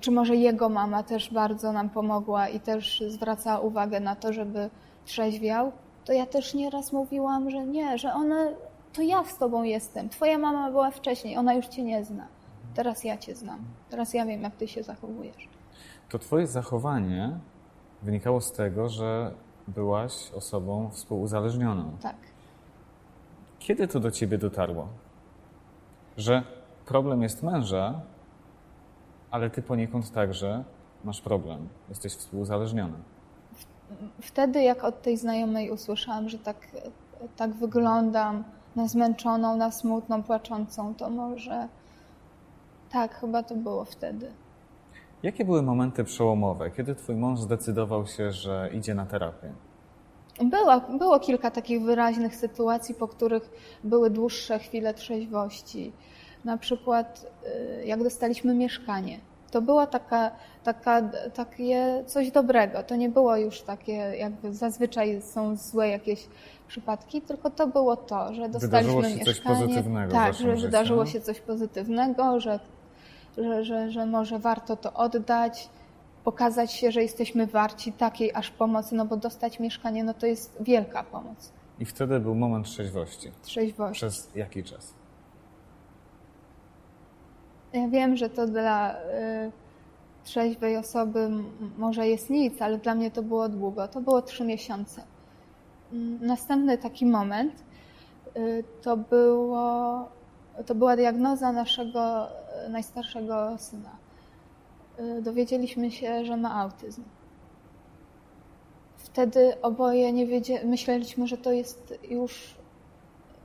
czy 0.00 0.10
może 0.10 0.36
jego 0.36 0.68
mama 0.68 1.02
też 1.02 1.32
bardzo 1.32 1.72
nam 1.72 1.90
pomogła 1.90 2.48
i 2.48 2.60
też 2.60 3.04
zwracała 3.08 3.60
uwagę 3.60 4.00
na 4.00 4.16
to, 4.16 4.32
żeby 4.32 4.70
trzeźwiał, 5.04 5.72
to 6.04 6.12
ja 6.12 6.26
też 6.26 6.54
nieraz 6.54 6.92
mówiłam, 6.92 7.50
że 7.50 7.66
nie, 7.66 7.98
że 7.98 8.12
one, 8.14 8.54
to 8.92 9.02
ja 9.02 9.24
z 9.24 9.38
tobą 9.38 9.62
jestem. 9.62 10.08
Twoja 10.08 10.38
mama 10.38 10.70
była 10.70 10.90
wcześniej, 10.90 11.36
ona 11.36 11.54
już 11.54 11.66
cię 11.66 11.82
nie 11.82 12.04
zna. 12.04 12.26
Teraz 12.74 13.04
ja 13.04 13.18
cię 13.18 13.34
znam. 13.34 13.58
Teraz 13.90 14.14
ja 14.14 14.26
wiem, 14.26 14.42
jak 14.42 14.56
ty 14.56 14.68
się 14.68 14.82
zachowujesz. 14.82 15.48
To 16.08 16.18
twoje 16.18 16.46
zachowanie 16.46 17.38
wynikało 18.02 18.40
z 18.40 18.52
tego, 18.52 18.88
że 18.88 19.34
byłaś 19.68 20.32
osobą 20.32 20.90
współuzależnioną. 20.90 21.96
Tak. 22.02 22.16
Kiedy 23.58 23.88
to 23.88 24.00
do 24.00 24.10
ciebie 24.10 24.38
dotarło? 24.38 24.88
Że 26.16 26.42
problem 26.86 27.22
jest 27.22 27.42
męża, 27.42 28.00
ale 29.30 29.50
ty 29.50 29.62
poniekąd 29.62 30.12
także 30.12 30.64
masz 31.04 31.20
problem. 31.20 31.68
Jesteś 31.88 32.12
współuzależniona. 32.12 32.96
Wtedy, 34.20 34.62
jak 34.62 34.84
od 34.84 35.02
tej 35.02 35.16
znajomej 35.16 35.70
usłyszałam, 35.70 36.28
że 36.28 36.38
tak, 36.38 36.56
tak 37.36 37.54
wyglądam 37.54 38.44
na 38.76 38.88
zmęczoną, 38.88 39.56
na 39.56 39.70
smutną, 39.70 40.22
płaczącą, 40.22 40.94
to 40.94 41.10
może 41.10 41.68
tak, 42.90 43.14
chyba 43.20 43.42
to 43.42 43.54
było 43.54 43.84
wtedy. 43.84 44.32
Jakie 45.22 45.44
były 45.44 45.62
momenty 45.62 46.04
przełomowe, 46.04 46.70
kiedy 46.70 46.94
twój 46.94 47.16
mąż 47.16 47.40
zdecydował 47.40 48.06
się, 48.06 48.32
że 48.32 48.70
idzie 48.72 48.94
na 48.94 49.06
terapię? 49.06 49.52
Było, 50.44 50.80
było 50.98 51.20
kilka 51.20 51.50
takich 51.50 51.82
wyraźnych 51.82 52.36
sytuacji, 52.36 52.94
po 52.94 53.08
których 53.08 53.50
były 53.84 54.10
dłuższe 54.10 54.58
chwile 54.58 54.94
trzeźwości. 54.94 55.92
Na 56.46 56.56
przykład, 56.58 57.26
y, 57.82 57.86
jak 57.86 58.02
dostaliśmy 58.02 58.54
mieszkanie. 58.54 59.18
To 59.50 59.62
było 59.62 59.86
taka, 59.86 60.30
taka, 60.64 61.02
takie 61.34 62.04
coś 62.06 62.30
dobrego. 62.30 62.82
To 62.82 62.96
nie 62.96 63.08
było 63.08 63.36
już 63.36 63.62
takie, 63.62 63.92
jakby 63.92 64.54
zazwyczaj 64.54 65.22
są 65.22 65.56
złe 65.56 65.88
jakieś 65.88 66.26
przypadki, 66.68 67.20
tylko 67.22 67.50
to 67.50 67.66
było 67.66 67.96
to, 67.96 68.34
że 68.34 68.48
dostaliśmy 68.48 68.92
Wydarzyło 68.92 69.02
się 69.02 69.18
coś 69.18 69.26
mieszkanie. 69.26 69.60
pozytywnego 69.60 70.10
w 70.10 70.14
tak, 70.14 70.34
że 70.34 70.38
życiu. 70.50 70.60
wydarzyło 70.62 71.06
się 71.06 71.20
coś 71.20 71.40
pozytywnego, 71.40 72.40
że, 72.40 72.60
że, 73.38 73.64
że, 73.64 73.90
że 73.90 74.06
może 74.06 74.38
warto 74.38 74.76
to 74.76 74.92
oddać, 74.92 75.68
pokazać 76.24 76.72
się, 76.72 76.92
że 76.92 77.02
jesteśmy 77.02 77.46
warci 77.46 77.92
takiej 77.92 78.32
aż 78.34 78.50
pomocy, 78.50 78.94
no 78.94 79.04
bo 79.04 79.16
dostać 79.16 79.60
mieszkanie, 79.60 80.04
no 80.04 80.14
to 80.14 80.26
jest 80.26 80.56
wielka 80.60 81.02
pomoc. 81.04 81.52
I 81.78 81.84
wtedy 81.84 82.20
był 82.20 82.34
moment 82.34 82.66
trzeźwości. 82.66 83.30
Trzeźwość. 83.42 83.98
Przez 84.00 84.28
jaki 84.34 84.64
czas? 84.64 84.94
Ja 87.72 87.88
wiem, 87.88 88.16
że 88.16 88.30
to 88.30 88.46
dla 88.46 88.94
y, 88.94 89.52
trzeźwej 90.24 90.76
osoby 90.76 91.30
może 91.78 92.08
jest 92.08 92.30
nic, 92.30 92.62
ale 92.62 92.78
dla 92.78 92.94
mnie 92.94 93.10
to 93.10 93.22
było 93.22 93.48
długo. 93.48 93.88
To 93.88 94.00
było 94.00 94.22
trzy 94.22 94.44
miesiące. 94.44 95.02
Mm, 95.92 96.26
Następny 96.26 96.78
taki 96.78 97.06
moment 97.06 97.52
y, 98.36 98.64
to, 98.82 98.96
było, 98.96 100.08
to 100.66 100.74
była 100.74 100.96
diagnoza 100.96 101.52
naszego 101.52 102.26
y, 102.66 102.68
najstarszego 102.68 103.58
syna. 103.58 103.90
y, 105.18 105.22
dowiedzieliśmy 105.22 105.90
się, 105.90 106.24
że 106.24 106.36
ma 106.36 106.54
autyzm. 106.60 107.02
Wtedy 108.96 109.60
oboje 109.62 110.12
nie 110.12 110.26
myśleliśmy, 110.64 111.26
że 111.26 111.38
to 111.38 111.52
jest 111.52 111.94
już 112.08 112.54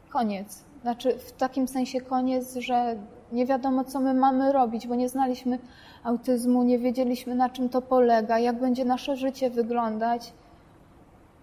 koniec. 0.10 0.63
Znaczy 0.82 1.20
w 1.20 1.32
takim 1.32 1.68
sensie 1.68 2.01
koniec, 2.01 2.56
że 2.56 2.96
nie 3.32 3.46
wiadomo, 3.46 3.84
co 3.84 4.00
my 4.00 4.14
mamy 4.14 4.52
robić, 4.52 4.88
bo 4.88 4.96
nie 4.96 5.10
znaliśmy 5.10 5.60
autyzmu, 6.04 6.64
nie 6.64 6.80
wiedzieliśmy, 6.80 7.36
na 7.36 7.50
czym 7.50 7.70
to 7.70 7.82
polega, 7.82 8.40
jak 8.40 8.60
będzie 8.60 8.86
nasze 8.86 9.16
życie 9.16 9.50
wyglądać, 9.50 10.34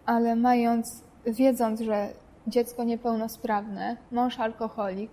ale 0.07 0.37
mając, 0.37 1.03
wiedząc, 1.27 1.81
że 1.81 2.09
dziecko 2.47 2.85
niepełnosprawne, 2.85 3.97
mąż 4.13 4.41
alkoholik, 4.41 5.11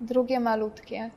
drugie 0.00 0.40
malutkie, 0.40 1.10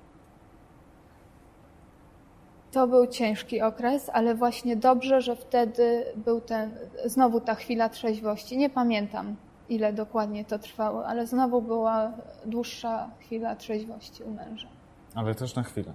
to 2.72 2.88
był 2.88 3.08
ciężki 3.08 3.62
okres, 3.62 4.10
ale 4.14 4.36
właśnie 4.36 4.76
dobrze, 4.76 5.22
że 5.22 5.36
wtedy 5.36 6.06
był 6.16 6.42
ten, 6.42 6.72
znowu 7.06 7.40
ta 7.40 7.56
chwila 7.56 7.90
trzeźwości. 7.90 8.58
Nie 8.58 8.70
pamiętam, 8.70 9.36
ile 9.72 9.94
dokładnie 9.94 10.46
to 10.46 10.60
trwało, 10.60 11.06
ale 11.08 11.28
znowu 11.28 11.62
była 11.62 12.12
dłuższa 12.46 13.10
chwila 13.20 13.56
trzeźwości 13.56 14.24
u 14.24 14.32
męża. 14.32 14.68
Ale 15.16 15.36
też 15.36 15.56
na 15.56 15.64
chwilę. 15.64 15.94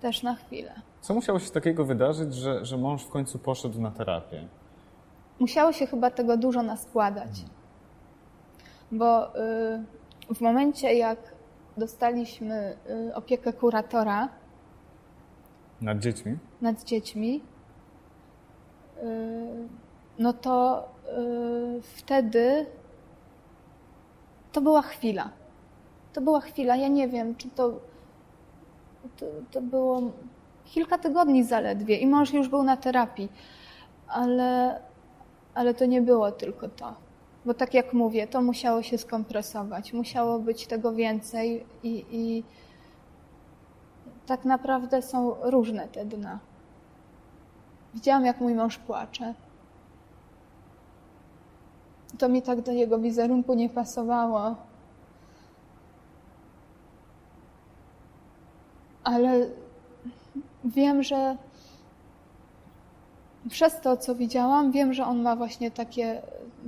Też 0.00 0.22
na 0.22 0.34
chwilę. 0.34 0.74
Co 1.00 1.14
musiało 1.14 1.38
się 1.38 1.50
takiego 1.50 1.84
wydarzyć, 1.84 2.34
że, 2.34 2.64
że 2.64 2.76
mąż 2.76 3.04
w 3.04 3.08
końcu 3.08 3.38
poszedł 3.38 3.80
na 3.80 3.90
terapię? 3.90 4.48
Musiało 5.40 5.72
się 5.72 5.86
chyba 5.86 6.10
tego 6.10 6.36
dużo 6.36 6.62
naskładać. 6.62 7.30
Bo 8.92 9.36
y, 9.36 10.34
w 10.34 10.40
momencie, 10.40 10.94
jak 10.94 11.18
dostaliśmy 11.76 12.76
y, 13.10 13.14
opiekę 13.14 13.52
kuratora 13.52 14.28
Nad 15.80 15.98
dziećmi? 15.98 16.38
nad 16.60 16.84
dziećmi, 16.84 17.42
y, 19.02 19.68
no 20.18 20.32
to 20.32 20.84
y, 21.78 21.82
wtedy 21.82 22.66
to 24.56 24.60
była 24.60 24.82
chwila. 24.82 25.30
To 26.12 26.20
była 26.20 26.40
chwila. 26.40 26.76
Ja 26.76 26.88
nie 26.88 27.08
wiem, 27.08 27.36
czy 27.36 27.50
to, 27.50 27.80
to, 29.16 29.26
to 29.50 29.60
było 29.62 30.02
kilka 30.64 30.98
tygodni 30.98 31.44
zaledwie 31.44 31.96
i 31.96 32.06
mąż 32.06 32.32
już 32.32 32.48
był 32.48 32.62
na 32.62 32.76
terapii, 32.76 33.28
ale, 34.08 34.80
ale 35.54 35.74
to 35.74 35.86
nie 35.86 36.02
było 36.02 36.32
tylko 36.32 36.68
to. 36.68 36.94
Bo 37.44 37.54
tak 37.54 37.74
jak 37.74 37.92
mówię, 37.92 38.26
to 38.26 38.42
musiało 38.42 38.82
się 38.82 38.98
skompresować, 38.98 39.92
musiało 39.92 40.38
być 40.38 40.66
tego 40.66 40.92
więcej 40.92 41.66
i, 41.82 42.04
i 42.10 42.44
tak 44.26 44.44
naprawdę 44.44 45.02
są 45.02 45.34
różne 45.42 45.88
te 45.88 46.04
dna. 46.04 46.38
Widziałam, 47.94 48.26
jak 48.26 48.40
mój 48.40 48.54
mąż 48.54 48.78
płacze. 48.78 49.34
To 52.18 52.28
mi 52.28 52.42
tak 52.42 52.60
do 52.60 52.72
jego 52.72 52.98
wizerunku 52.98 53.54
nie 53.54 53.68
pasowało. 53.68 54.56
Ale 59.04 59.46
wiem, 60.64 61.02
że 61.02 61.36
przez 63.50 63.80
to, 63.80 63.96
co 63.96 64.14
widziałam, 64.14 64.72
wiem, 64.72 64.94
że 64.94 65.04
on 65.04 65.22
ma 65.22 65.36
właśnie 65.36 65.70
takie, 65.70 66.22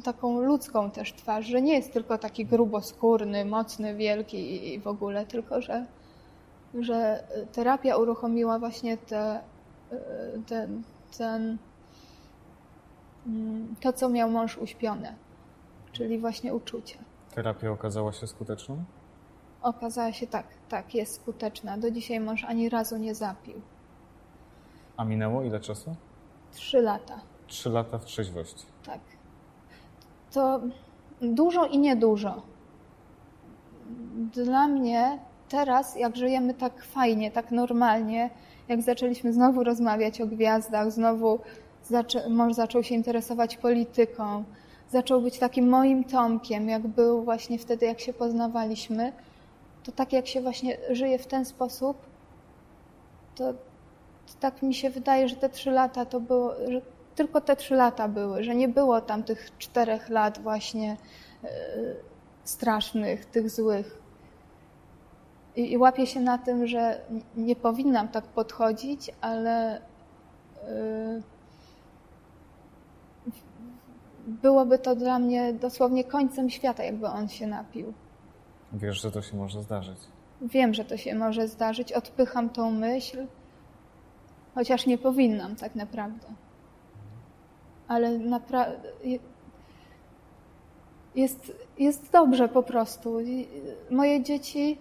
taką 0.04 0.40
ludzką 0.40 0.90
też 0.90 1.12
twarz, 1.12 1.47
że 1.47 1.62
nie 1.62 1.75
jest 1.75 1.92
tylko 1.92 2.18
taki 2.18 2.47
gruboskórny, 2.47 3.45
mocny, 3.45 3.95
wielki 3.95 4.75
i 4.75 4.80
w 4.80 4.87
ogóle, 4.87 5.26
tylko 5.26 5.62
że, 5.62 5.87
że 6.75 7.25
terapia 7.52 7.97
uruchomiła 7.97 8.59
właśnie 8.59 8.97
te, 8.97 9.40
ten, 10.47 10.83
ten, 11.18 11.59
mm, 13.26 13.75
to, 13.80 13.92
co 13.92 14.09
miał 14.09 14.30
mąż 14.30 14.59
uśpione, 14.59 15.14
czyli 15.99 16.19
właśnie 16.19 16.54
uczucie. 16.54 16.99
Terapia 17.34 17.71
okazała 17.71 18.13
się 18.13 18.26
skuteczną? 18.26 18.84
Okazała 19.63 20.13
się 20.13 20.26
tak, 20.26 20.47
tak, 20.69 20.95
jest 20.95 21.15
skuteczna. 21.15 21.78
Do 21.78 21.91
dzisiaj 21.91 22.21
mąż 22.21 22.45
ani 22.45 22.69
razu 22.69 22.97
nie 22.97 23.15
zapił. 23.15 23.54
A 24.97 25.04
minęło 25.04 25.43
ile 25.43 25.61
czasu? 25.61 25.95
Trzy 26.52 26.82
lata. 26.82 27.21
Trzy 27.47 27.71
lata 27.71 27.99
w 27.99 28.04
trzeźwości. 28.04 28.67
Tak. 28.87 29.00
To 30.32 30.61
dużo 31.23 31.67
i 31.67 31.78
niedużo. 31.78 32.43
Dla 34.32 34.69
mnie 34.69 35.19
teraz, 35.49 35.97
jak 35.97 36.17
żyjemy 36.17 36.54
tak 36.54 36.84
fajnie, 36.84 37.30
tak 37.30 37.50
normalnie, 37.50 38.30
jak 38.69 38.82
zaczęliśmy 38.82 39.32
znowu 39.32 39.65
rozmawiać 39.65 40.21
o 40.21 40.26
gwiazdach, 40.26 40.93
znowu 40.93 41.39
zaczę, 41.82 42.28
mąż 42.28 42.54
zaczął 42.54 42.82
się 42.82 42.95
interesować 42.95 43.56
polityką, 43.56 44.45
zaczął 44.91 45.21
być 45.21 45.39
takim 45.39 45.69
moim 45.69 46.05
Tomkiem, 46.05 46.69
jak 46.69 46.87
był 46.87 47.25
właśnie 47.25 47.59
wtedy, 47.59 47.87
jak 47.87 48.01
się 48.01 48.13
poznawaliśmy, 48.13 49.13
to 49.85 49.93
tak 49.93 50.13
jak 50.13 50.27
się 50.27 50.41
właśnie 50.41 50.77
żyje 50.91 51.19
w 51.19 51.27
ten 51.27 51.45
sposób, 51.45 51.97
to, 53.35 53.55
tak 54.41 54.63
mi 54.63 54.75
się 54.75 54.91
wydaje, 54.91 55.29
że 55.29 55.37
te 55.37 55.49
trzy 55.49 55.71
lata 55.71 56.05
to 56.05 56.21
było, 56.21 56.55
że 56.69 56.81
tylko 57.15 57.41
te 57.41 57.57
trzy 57.57 57.75
lata 57.75 58.09
były, 58.09 58.45
że 58.45 58.55
nie 58.55 58.69
było 58.69 59.01
tam 59.01 59.23
tych 59.23 59.59
czterech 59.59 60.09
lat 60.09 60.39
właśnie 60.39 60.97
yy, 61.43 61.51
strasznych, 62.45 63.27
tych 63.27 63.51
złych. 63.51 63.99
I, 65.57 65.73
I 65.73 65.79
łapię 65.79 66.07
się 66.07 66.21
na 66.21 66.39
tym, 66.39 66.67
że 66.67 67.01
nie 67.37 67.57
powinnam 67.57 68.09
tak 68.09 68.25
podchodzić, 68.25 69.11
ale 69.21 69.81
yy, 70.69 71.23
byłoby 74.28 74.78
to 74.78 74.97
dla 74.97 75.19
mnie 75.19 75.52
dosłownie 75.52 76.04
końcem 76.04 76.50
świata, 76.50 76.84
jakby 76.84 77.06
on 77.06 77.28
się 77.28 77.47
napił. 77.47 77.93
Wiesz, 78.73 79.02
że 79.02 79.10
to 79.10 79.23
się 79.23 79.36
może 79.36 79.62
zdarzyć. 79.62 79.99
Wiem, 80.43 80.75
że 80.75 80.84
to 80.84 80.97
się 80.97 81.14
może 81.14 81.49
zdarzyć, 81.49 81.93
odpycham 81.93 82.50
tą 82.50 82.71
myśl, 82.71 83.26
chociaż 84.54 84.86
nie 84.86 84.99
powinnam 84.99 85.56
tak 85.56 85.75
naprawdę. 85.75 86.26
Ale 87.88 88.19
naprawdę 88.19 88.88
jest, 91.14 91.52
jest 91.78 92.12
dobrze 92.12 92.49
po 92.49 92.62
prostu. 92.62 93.19
Moje 93.91 94.23
dzieci 94.23 94.78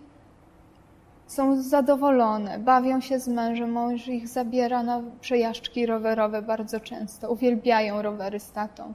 są 1.27 1.62
zadowolone, 1.62 2.60
bawią 2.60 3.01
się 3.01 3.19
z 3.19 3.27
mężem, 3.27 3.71
mąż 3.71 4.07
ich 4.07 4.27
zabiera 4.27 4.83
na 4.83 5.01
przejażdżki 5.21 5.86
rowerowe 5.86 6.41
bardzo 6.41 6.79
często, 6.79 7.31
uwielbiają 7.31 8.01
rowery 8.01 8.39
z 8.39 8.51
tatą 8.51 8.93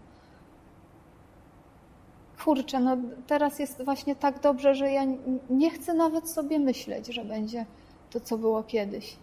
kurczę, 2.44 2.81
no 2.81 2.96
teraz 3.26 3.59
jest 3.59 3.85
właśnie 3.85 4.16
tak 4.16 4.40
dobrze, 4.40 4.74
że 4.74 4.90
ja 4.90 5.02
nie 5.50 5.70
chcę 5.70 5.94
nawet 5.94 6.31
sobie 6.31 6.59
myśleć, 6.59 7.07
że 7.07 7.24
będzie 7.24 7.66
to, 8.11 8.20
co 8.20 8.38
było 8.38 8.62
kiedyś. 8.62 9.16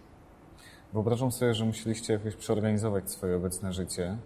Wyobrażam 0.92 1.32
sobie, 1.32 1.54
że 1.54 1.64
musieliście 1.64 2.12
jakoś 2.12 2.36
przeorganizować 2.36 3.10
swoje 3.10 3.36
obecne 3.36 3.72
życie, 3.72 4.18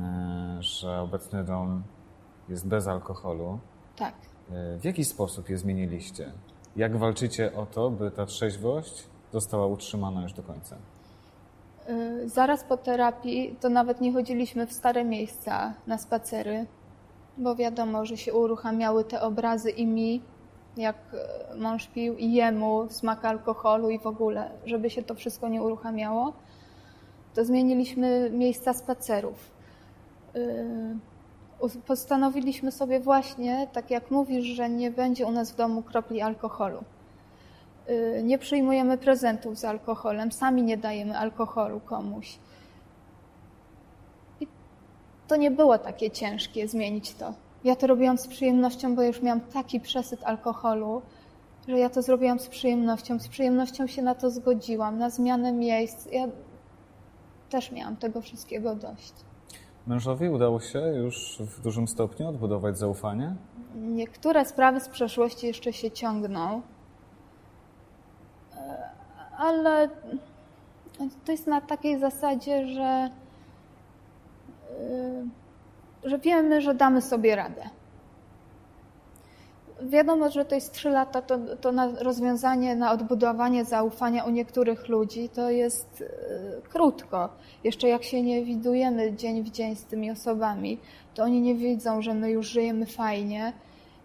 e, 0.00 0.56
że 0.60 1.00
obecny 1.00 1.44
dom 1.44 1.82
jest 2.48 2.66
bez 2.66 2.86
alkoholu. 2.86 3.58
Tak. 3.96 4.14
E, 4.50 4.78
w 4.78 4.84
jaki 4.84 5.04
sposób 5.04 5.48
je 5.48 5.58
zmieniliście? 5.58 6.32
Jak 6.76 6.96
walczycie 6.96 7.56
o 7.56 7.66
to, 7.66 7.90
by 7.90 8.10
ta 8.10 8.26
trzeźwość 8.26 9.04
została 9.32 9.66
utrzymana 9.66 10.22
już 10.22 10.32
do 10.32 10.42
końca? 10.42 10.76
E, 11.86 12.28
zaraz 12.28 12.64
po 12.64 12.76
terapii 12.76 13.56
to 13.60 13.68
nawet 13.68 14.00
nie 14.00 14.12
chodziliśmy 14.12 14.66
w 14.66 14.72
stare 14.72 15.04
miejsca 15.04 15.74
na 15.86 15.98
spacery, 15.98 16.66
bo 17.40 17.56
wiadomo, 17.56 18.06
że 18.06 18.16
się 18.16 18.34
uruchamiały 18.34 19.04
te 19.04 19.20
obrazy 19.20 19.70
i 19.70 19.86
mi, 19.86 20.22
jak 20.76 20.96
e, 21.12 21.56
mąż 21.56 21.86
pił, 21.86 22.16
i 22.16 22.32
jemu 22.32 22.86
smak 22.88 23.24
alkoholu 23.24 23.90
i 23.90 23.98
w 23.98 24.06
ogóle, 24.06 24.50
żeby 24.66 24.90
się 24.90 25.02
to 25.02 25.14
wszystko 25.14 25.48
nie 25.48 25.62
uruchamiało, 25.62 26.32
to 27.34 27.44
zmieniliśmy 27.44 28.30
miejsca 28.30 28.72
spacerów. 28.72 29.50
E, 30.34 30.40
postanowiliśmy 31.86 32.72
sobie 32.72 33.00
właśnie, 33.00 33.68
tak 33.72 33.90
jak 33.90 34.10
mówisz, 34.10 34.44
że 34.44 34.70
nie 34.70 34.90
będzie 34.90 35.26
u 35.26 35.30
nas 35.30 35.52
w 35.52 35.56
domu 35.56 35.82
kropli 35.82 36.20
alkoholu. 36.20 36.84
E, 37.86 38.22
nie 38.22 38.38
przyjmujemy 38.38 38.98
prezentów 38.98 39.58
z 39.58 39.64
alkoholem, 39.64 40.32
sami 40.32 40.62
nie 40.62 40.76
dajemy 40.76 41.18
alkoholu 41.18 41.80
komuś 41.80 42.38
to 45.30 45.36
nie 45.36 45.50
było 45.50 45.78
takie 45.78 46.10
ciężkie 46.10 46.68
zmienić 46.68 47.14
to. 47.14 47.34
Ja 47.64 47.76
to 47.76 47.86
robiłam 47.86 48.18
z 48.18 48.26
przyjemnością, 48.26 48.96
bo 48.96 49.02
już 49.02 49.22
miałam 49.22 49.40
taki 49.40 49.80
przesyt 49.80 50.24
alkoholu, 50.24 51.02
że 51.68 51.78
ja 51.78 51.90
to 51.90 52.02
zrobiłam 52.02 52.38
z 52.40 52.48
przyjemnością. 52.48 53.18
Z 53.18 53.28
przyjemnością 53.28 53.86
się 53.86 54.02
na 54.02 54.14
to 54.14 54.30
zgodziłam, 54.30 54.98
na 54.98 55.10
zmianę 55.10 55.52
miejsc. 55.52 56.06
Ja 56.12 56.28
też 57.50 57.72
miałam 57.72 57.96
tego 57.96 58.20
wszystkiego 58.20 58.74
dość. 58.74 59.12
Mężowi 59.86 60.28
udało 60.28 60.60
się 60.60 60.78
już 60.78 61.38
w 61.40 61.60
dużym 61.60 61.88
stopniu 61.88 62.28
odbudować 62.28 62.78
zaufanie? 62.78 63.34
Niektóre 63.74 64.44
sprawy 64.44 64.80
z 64.80 64.88
przeszłości 64.88 65.46
jeszcze 65.46 65.72
się 65.72 65.90
ciągną, 65.90 66.62
ale, 69.38 69.88
To 71.24 71.32
jest 71.32 71.46
na 71.46 71.60
takiej 71.60 71.98
zasadzie, 71.98 72.66
że, 72.66 73.10
że 76.04 76.18
wiemy, 76.18 76.60
że 76.60 76.74
damy 76.74 77.02
sobie 77.02 77.36
radę. 77.36 77.62
Wiadomo, 79.82 80.30
że 80.30 80.44
to 80.44 80.54
jest 80.54 80.72
trzy 80.72 80.90
lata, 80.90 81.22
to, 81.22 81.38
to 81.60 81.72
na 81.72 82.02
rozwiązanie, 82.02 82.76
na 82.76 82.92
odbudowanie 82.92 83.64
zaufania 83.64 84.24
u 84.24 84.30
niektórych 84.30 84.88
ludzi 84.88 85.28
to 85.28 85.50
jest 85.50 86.00
yy, 86.00 86.62
krótko. 86.68 87.28
Jeszcze 87.64 87.88
jak 87.88 88.04
się 88.04 88.22
nie 88.22 88.44
widujemy 88.44 89.14
dzień 89.14 89.42
w 89.42 89.50
dzień 89.50 89.76
z 89.76 89.84
tymi 89.84 90.10
osobami, 90.10 90.78
to 91.14 91.22
oni 91.22 91.40
nie 91.40 91.54
widzą, 91.54 92.02
że 92.02 92.14
my 92.14 92.30
już 92.30 92.46
żyjemy 92.46 92.86
fajnie 92.86 93.52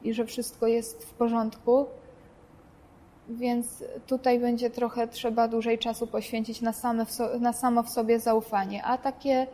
i 0.04 0.14
że 0.14 0.26
wszystko 0.26 0.68
jest 0.68 1.06
w 1.06 1.14
porządku. 1.14 1.86
Więc 3.30 3.84
tutaj 4.08 4.40
będzie 4.40 4.70
trochę 4.70 5.08
trzeba 5.08 5.48
dłużej 5.48 5.80
czasu 5.80 6.08
poświęcić 6.08 6.62
na, 6.62 6.74
same 6.74 7.06
so, 7.06 7.40
na 7.40 7.54
samo 7.54 7.84
w 7.84 7.90
sobie 7.90 8.20
zaufanie. 8.20 8.84
A 8.84 8.98
takie 8.98 9.44
y, 9.44 9.48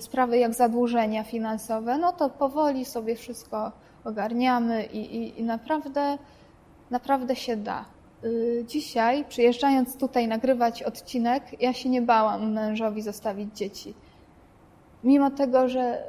sprawy 0.00 0.38
jak 0.38 0.54
zadłużenia 0.54 1.24
finansowe, 1.24 1.98
no 1.98 2.12
to 2.12 2.30
powoli 2.30 2.84
sobie 2.84 3.16
wszystko 3.16 3.72
ogarniamy 4.04 4.84
i, 4.84 5.16
i, 5.16 5.40
i 5.40 5.44
naprawdę, 5.44 6.18
naprawdę 6.90 7.36
się 7.36 7.56
da. 7.56 7.84
Y, 8.24 8.64
dzisiaj, 8.66 9.24
przyjeżdżając 9.24 9.96
tutaj 9.96 10.28
nagrywać 10.28 10.82
odcinek, 10.82 11.62
ja 11.62 11.72
się 11.72 11.88
nie 11.88 12.02
bałam 12.02 12.52
mężowi 12.52 13.02
zostawić 13.02 13.56
dzieci. 13.56 13.94
Mimo 15.04 15.30
tego, 15.30 15.68
że 15.68 16.04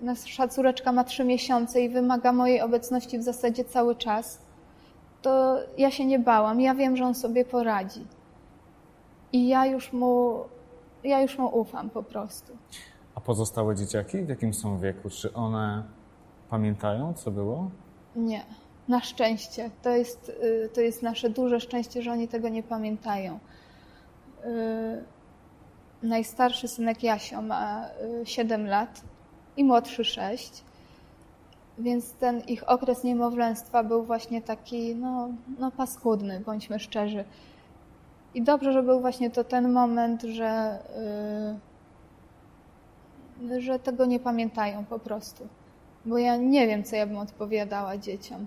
y, 0.00 0.04
nasza 0.04 0.48
córeczka 0.48 0.92
ma 0.92 1.04
trzy 1.04 1.24
miesiące 1.24 1.80
i 1.80 1.88
wymaga 1.88 2.32
mojej 2.32 2.60
obecności 2.60 3.18
w 3.18 3.22
zasadzie 3.22 3.64
cały 3.64 3.96
czas, 3.96 4.38
to 5.22 5.56
ja 5.78 5.90
się 5.90 6.06
nie 6.06 6.18
bałam. 6.18 6.60
Ja 6.60 6.74
wiem, 6.74 6.96
że 6.96 7.04
on 7.04 7.14
sobie 7.14 7.44
poradzi. 7.44 8.06
I 9.32 9.48
ja 9.48 9.66
już 9.66 9.92
mu, 9.92 10.44
ja 11.04 11.22
już 11.22 11.38
mu 11.38 11.60
ufam 11.60 11.90
po 11.90 12.02
prostu. 12.02 12.52
A 13.14 13.20
pozostałe 13.20 13.76
dzieciaki 13.76 14.18
w 14.18 14.28
jakim 14.28 14.54
są 14.54 14.78
wieku? 14.78 15.10
Czy 15.10 15.34
one 15.34 15.82
pamiętają, 16.50 17.14
co 17.14 17.30
było? 17.30 17.70
Nie. 18.16 18.44
Na 18.88 19.00
szczęście. 19.00 19.70
To 19.82 19.90
jest, 19.90 20.28
y, 20.28 20.68
to 20.74 20.80
jest 20.80 21.02
nasze 21.02 21.30
duże 21.30 21.60
szczęście, 21.60 22.02
że 22.02 22.12
oni 22.12 22.28
tego 22.28 22.48
nie 22.48 22.62
pamiętają. 22.62 23.38
Y, 24.44 25.04
najstarszy 26.02 26.68
synek 26.68 27.02
Jasio 27.02 27.42
ma 27.42 27.86
7 28.24 28.66
y, 28.66 28.68
lat 28.68 29.00
i 29.56 29.64
młodszy 29.64 30.04
6. 30.04 30.64
Więc 31.78 32.12
ten 32.12 32.40
ich 32.40 32.68
okres 32.68 33.04
niemowlęstwa 33.04 33.84
był 33.84 34.04
właśnie 34.04 34.42
taki, 34.42 34.94
no, 34.94 35.28
no 35.58 35.70
paskudny, 35.70 36.40
bądźmy 36.40 36.78
szczerzy. 36.78 37.24
I 38.34 38.42
dobrze, 38.42 38.72
że 38.72 38.82
był 38.82 39.00
właśnie 39.00 39.30
to 39.30 39.44
ten 39.44 39.72
moment, 39.72 40.22
że, 40.22 40.78
yy, 43.48 43.60
że 43.60 43.78
tego 43.78 44.04
nie 44.04 44.20
pamiętają 44.20 44.84
po 44.84 44.98
prostu. 44.98 45.48
Bo 46.04 46.18
ja 46.18 46.36
nie 46.36 46.66
wiem, 46.66 46.84
co 46.84 46.96
ja 46.96 47.06
bym 47.06 47.18
odpowiadała 47.18 47.98
dzieciom. 47.98 48.46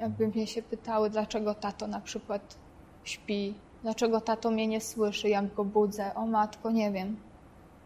Jakby 0.00 0.28
mnie 0.28 0.46
się 0.46 0.62
pytały, 0.62 1.10
dlaczego 1.10 1.54
tato 1.54 1.86
na 1.86 2.00
przykład 2.00 2.58
śpi, 3.04 3.54
dlaczego 3.82 4.20
tato 4.20 4.50
mnie 4.50 4.66
nie 4.66 4.80
słyszy, 4.80 5.28
jak 5.28 5.54
go 5.54 5.64
budzę. 5.64 6.14
O 6.14 6.26
matko, 6.26 6.70
nie 6.70 6.92
wiem. 6.92 7.16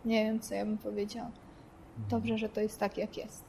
Nie 0.04 0.24
wiem, 0.24 0.40
co 0.40 0.54
ja 0.54 0.64
bym 0.64 0.78
powiedziała. 0.78 1.30
Dobrze, 2.10 2.38
że 2.38 2.48
to 2.48 2.60
jest 2.60 2.80
tak, 2.80 2.98
jak 2.98 3.16
jest. 3.16 3.44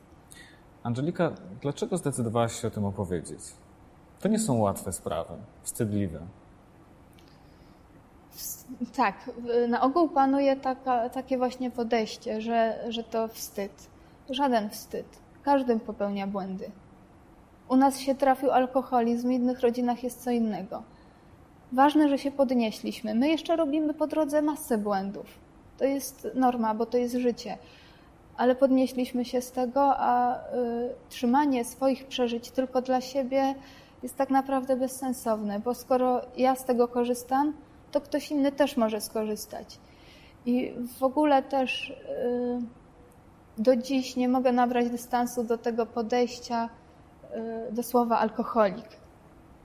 Angelika, 0.84 1.32
dlaczego 1.62 1.97
zdecydowałaś 1.97 2.62
się 2.62 2.67
o 2.67 2.71
tym 2.71 2.86
opowiedzieć? 2.86 3.39
To 4.19 4.27
nie 4.27 4.39
są 4.39 4.58
łatwe 4.58 4.93
sprawy, 4.93 5.34
wstydliwe. 5.63 6.19
Tak, 8.95 9.15
na 9.67 9.81
ogół 9.81 10.09
panuje 10.09 10.55
taka, 10.55 11.09
takie 11.09 11.38
właśnie 11.38 11.71
podejście, 11.71 12.41
że, 12.41 12.86
że 12.89 13.03
to 13.03 13.27
wstyd. 13.27 13.71
Żaden 14.29 14.69
wstyd. 14.69 15.05
Każdy 15.43 15.79
popełnia 15.79 16.27
błędy. 16.27 16.71
U 17.69 17.75
nas 17.75 17.99
się 17.99 18.15
trafił 18.15 18.51
alkoholizm, 18.51 19.27
w 19.27 19.31
innych 19.31 19.62
rodzinach 19.62 20.03
jest 20.03 20.23
co 20.23 20.31
innego. 20.31 20.83
Ważne, 21.71 22.09
że 22.09 22.17
się 22.17 22.31
podnieśliśmy. 22.31 23.15
My 23.15 23.29
jeszcze 23.29 23.55
robimy 23.55 23.93
po 23.93 24.07
drodze 24.07 24.41
masę 24.41 24.77
błędów. 24.77 25.25
To 25.77 25.86
jest 25.86 26.27
norma, 26.36 26.73
bo 26.73 26.86
to 26.86 26.97
jest 26.97 27.15
życie 27.15 27.57
ale 28.38 28.55
podnieśliśmy 28.55 29.25
się 29.25 29.41
z 29.41 29.51
tego, 29.51 29.97
a 29.97 30.36
y, 30.36 30.39
trzymanie 31.09 31.65
swoich 31.65 32.07
przeżyć 32.07 32.51
tylko 32.51 32.81
dla 32.81 33.01
siebie 33.01 33.55
jest 34.03 34.15
tak 34.15 34.29
naprawdę 34.29 34.75
bezsensowne, 34.75 35.59
bo 35.59 35.73
skoro 35.73 36.21
ja 36.38 36.55
z 36.55 36.65
tego 36.65 36.88
korzystam, 36.88 37.53
to 37.93 38.01
ktoś 38.01 38.32
inny 38.32 38.51
też 38.51 38.77
może 38.77 39.01
skorzystać. 39.01 39.79
I 40.45 40.73
w 40.99 41.03
ogóle 41.03 41.43
też 41.43 41.89
y, 41.89 41.95
do 43.58 43.75
dziś 43.75 44.15
nie 44.15 44.29
mogę 44.29 44.51
nabrać 44.51 44.89
dystansu 44.89 45.43
do 45.43 45.58
tego 45.58 45.86
podejścia 45.86 46.69
y, 47.69 47.73
do 47.73 47.84
słowa 47.84 48.19
alkoholik. 48.19 48.88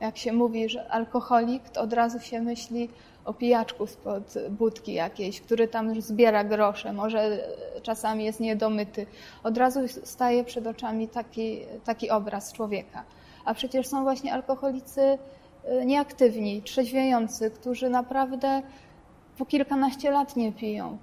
Jak 0.01 0.17
się 0.17 0.33
mówi, 0.33 0.69
że 0.69 0.91
alkoholik, 0.91 1.69
to 1.69 1.81
od 1.81 1.93
razu 1.93 2.21
się 2.21 2.41
myśli 2.41 2.88
o 3.25 3.35
pijaczku 3.35 3.87
spod 3.87 4.35
budki 4.51 4.93
jakiejś, 4.93 5.41
który 5.41 5.69
tam 5.69 6.01
zbiera 6.01 6.45
grosze, 6.45 6.93
może 6.93 7.38
czasami 7.83 8.25
jest 8.25 8.41
niedomyty. 8.41 9.07
Od 9.43 9.59
razu 9.59 9.81
staje 9.88 10.45
przed 10.45 10.67
oczami 10.67 11.09
taki, 11.09 11.61
taki 11.85 12.11
obraz 12.11 12.53
człowieka. 12.53 13.05
A 13.45 13.55
przecież 13.55 13.87
są 13.87 14.03
właśnie 14.03 14.33
alkoholicy 14.33 15.19
nieaktywni, 15.85 16.62
trzeźwiejący, 16.62 17.50
którzy 17.50 17.88
naprawdę 17.90 18.62
po 19.38 19.46
kilkanaście 19.46 20.11
lat 20.11 20.37
nie 20.37 20.52
piją. 20.52 20.98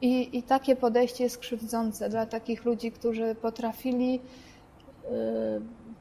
I, 0.00 0.38
I 0.38 0.42
takie 0.42 0.76
podejście 0.76 1.24
jest 1.24 1.38
krzywdzące 1.38 2.08
dla 2.08 2.26
takich 2.26 2.64
ludzi, 2.64 2.92
którzy 2.92 3.34
potrafili 3.34 4.12
yy, 4.12 4.20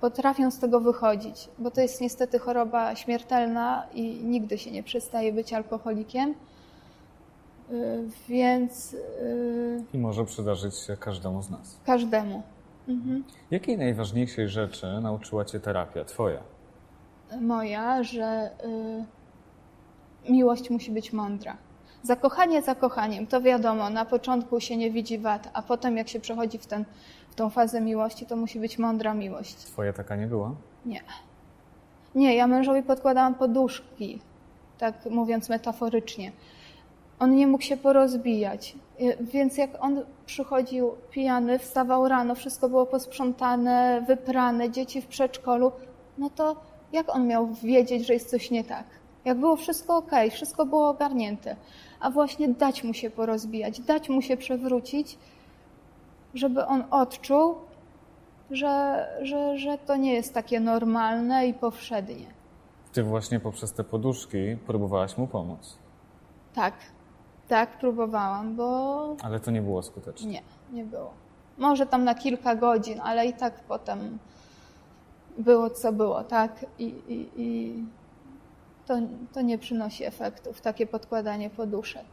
potrafią 0.02 0.52
z 0.52 0.60
tego 0.60 0.80
wychodzić, 0.80 1.50
bo 1.60 1.72
to 1.72 1.82
jest 1.82 2.02
niestety 2.02 2.40
choroba 2.40 2.96
śmiertelna 2.96 3.88
i 3.94 4.24
nigdy 4.24 4.58
się 4.58 4.72
nie 4.72 4.84
przestaje 4.84 5.34
być 5.34 5.54
alkoholikiem. 5.54 6.36
Y, 7.72 8.04
więc. 8.30 8.96
I 9.94 9.98
może 9.98 10.26
przydarzyć 10.26 10.76
się 10.76 10.98
każdemu 10.98 11.42
z 11.42 11.50
nas. 11.50 11.80
Każdemu. 11.86 12.44
Mhm. 12.88 13.24
Jakiej 13.52 13.78
najważniejszej 13.78 14.50
rzeczy 14.50 14.88
nauczyła 15.02 15.46
Cię 15.46 15.60
terapia 15.60 16.06
Twoja? 16.06 16.40
Moja, 17.42 18.04
że 18.04 18.52
y, 20.28 20.32
miłość 20.32 20.70
musi 20.70 20.92
być 20.92 21.14
mądra. 21.14 21.58
Zakochanie 22.04 22.62
zakochaniem, 22.62 23.28
to 23.28 23.42
wiadomo, 23.42 23.90
na 23.90 24.06
początku 24.06 24.60
się 24.60 24.78
nie 24.78 24.92
widzi 24.92 25.18
wad, 25.18 25.50
a 25.54 25.62
potem 25.62 25.98
jak 25.98 26.08
się 26.08 26.20
przechodzi 26.20 26.58
w, 26.58 26.66
ten, 26.66 26.86
w 27.30 27.36
tą 27.36 27.50
fazę 27.50 27.82
miłości, 27.82 28.26
to 28.26 28.36
musi 28.36 28.60
być 28.60 28.80
mądra 28.80 29.14
miłość. 29.14 29.56
Twoja 29.56 29.94
taka 29.94 30.16
nie 30.16 30.28
była? 30.28 30.56
Nie. 30.86 31.02
Nie, 32.16 32.36
ja 32.36 32.48
mężowi 32.48 32.84
podkładałam 32.84 33.36
poduszki, 33.36 34.22
tak 34.78 35.06
mówiąc 35.06 35.50
metaforycznie. 35.50 36.32
On 37.20 37.36
nie 37.36 37.48
mógł 37.48 37.64
się 37.64 37.78
porozbijać, 37.78 38.76
więc 39.22 39.58
jak 39.58 39.70
on 39.80 40.02
przychodził 40.26 40.92
pijany, 41.12 41.60
wstawał 41.60 42.08
rano, 42.08 42.36
wszystko 42.36 42.70
było 42.70 42.86
posprzątane, 42.86 44.04
wyprane, 44.08 44.72
dzieci 44.72 45.02
w 45.02 45.08
przedszkolu, 45.08 45.72
no 46.18 46.30
to 46.30 46.56
jak 46.96 47.16
on 47.16 47.28
miał 47.28 47.54
wiedzieć, 47.54 48.08
że 48.08 48.14
jest 48.14 48.30
coś 48.30 48.52
nie 48.52 48.64
tak? 48.64 48.86
Jak 49.26 49.40
było 49.40 49.56
wszystko 49.56 49.98
ok, 49.98 50.12
wszystko 50.32 50.66
było 50.66 50.90
ogarnięte, 50.90 51.56
a 52.00 52.10
właśnie 52.10 52.50
dać 52.50 52.84
mu 52.84 52.94
się 52.94 53.10
porozbijać, 53.10 53.80
dać 53.80 54.10
mu 54.10 54.22
się 54.22 54.38
przewrócić, 54.38 55.18
żeby 56.34 56.66
on 56.66 56.84
odczuł, 56.92 57.56
że, 58.52 59.06
że, 59.22 59.58
że 59.58 59.78
to 59.78 59.96
nie 59.96 60.14
jest 60.14 60.34
takie 60.34 60.60
normalne 60.60 61.48
i 61.48 61.54
powszednie. 61.54 62.26
Ty 62.94 63.04
właśnie 63.04 63.40
poprzez 63.40 63.74
te 63.74 63.84
poduszki 63.84 64.58
próbowałaś 64.68 65.18
mu 65.18 65.28
pomóc. 65.28 65.78
Tak, 66.54 66.74
tak, 67.48 67.78
próbowałam, 67.80 68.56
bo. 68.56 69.16
Ale 69.24 69.40
to 69.40 69.52
nie 69.52 69.62
było 69.62 69.82
skuteczne. 69.82 70.32
Nie, 70.32 70.42
nie 70.72 70.84
było. 70.84 71.14
Może 71.58 71.86
tam 71.86 72.04
na 72.04 72.16
kilka 72.16 72.56
godzin, 72.56 73.02
ale 73.04 73.26
i 73.26 73.34
tak 73.34 73.54
potem 73.60 74.20
było 75.38 75.70
co 75.70 75.94
było, 75.94 76.24
tak? 76.24 76.66
I, 76.80 76.84
i, 76.86 77.30
i 77.36 77.74
to, 78.86 78.94
to 79.34 79.42
nie 79.42 79.58
przynosi 79.58 80.04
efektów, 80.04 80.62
takie 80.62 80.88
podkładanie 80.88 81.50
poduszek. 81.50 82.06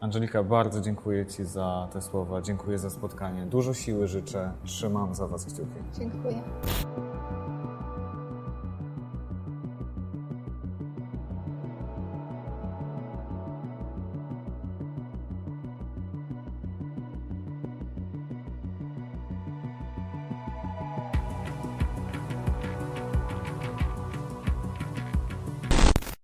Angelika, 0.00 0.42
bardzo 0.42 0.80
dziękuję 0.80 1.26
Ci 1.26 1.44
za 1.44 1.88
te 1.92 2.02
słowa. 2.02 2.42
Dziękuję 2.42 2.78
za 2.78 2.90
spotkanie. 2.90 3.46
Dużo 3.46 3.74
siły 3.74 4.08
życzę. 4.08 4.52
Trzymam 4.64 5.14
za 5.14 5.26
Was 5.26 5.44
kciuki. 5.44 5.80
Dziękuję. 5.98 6.42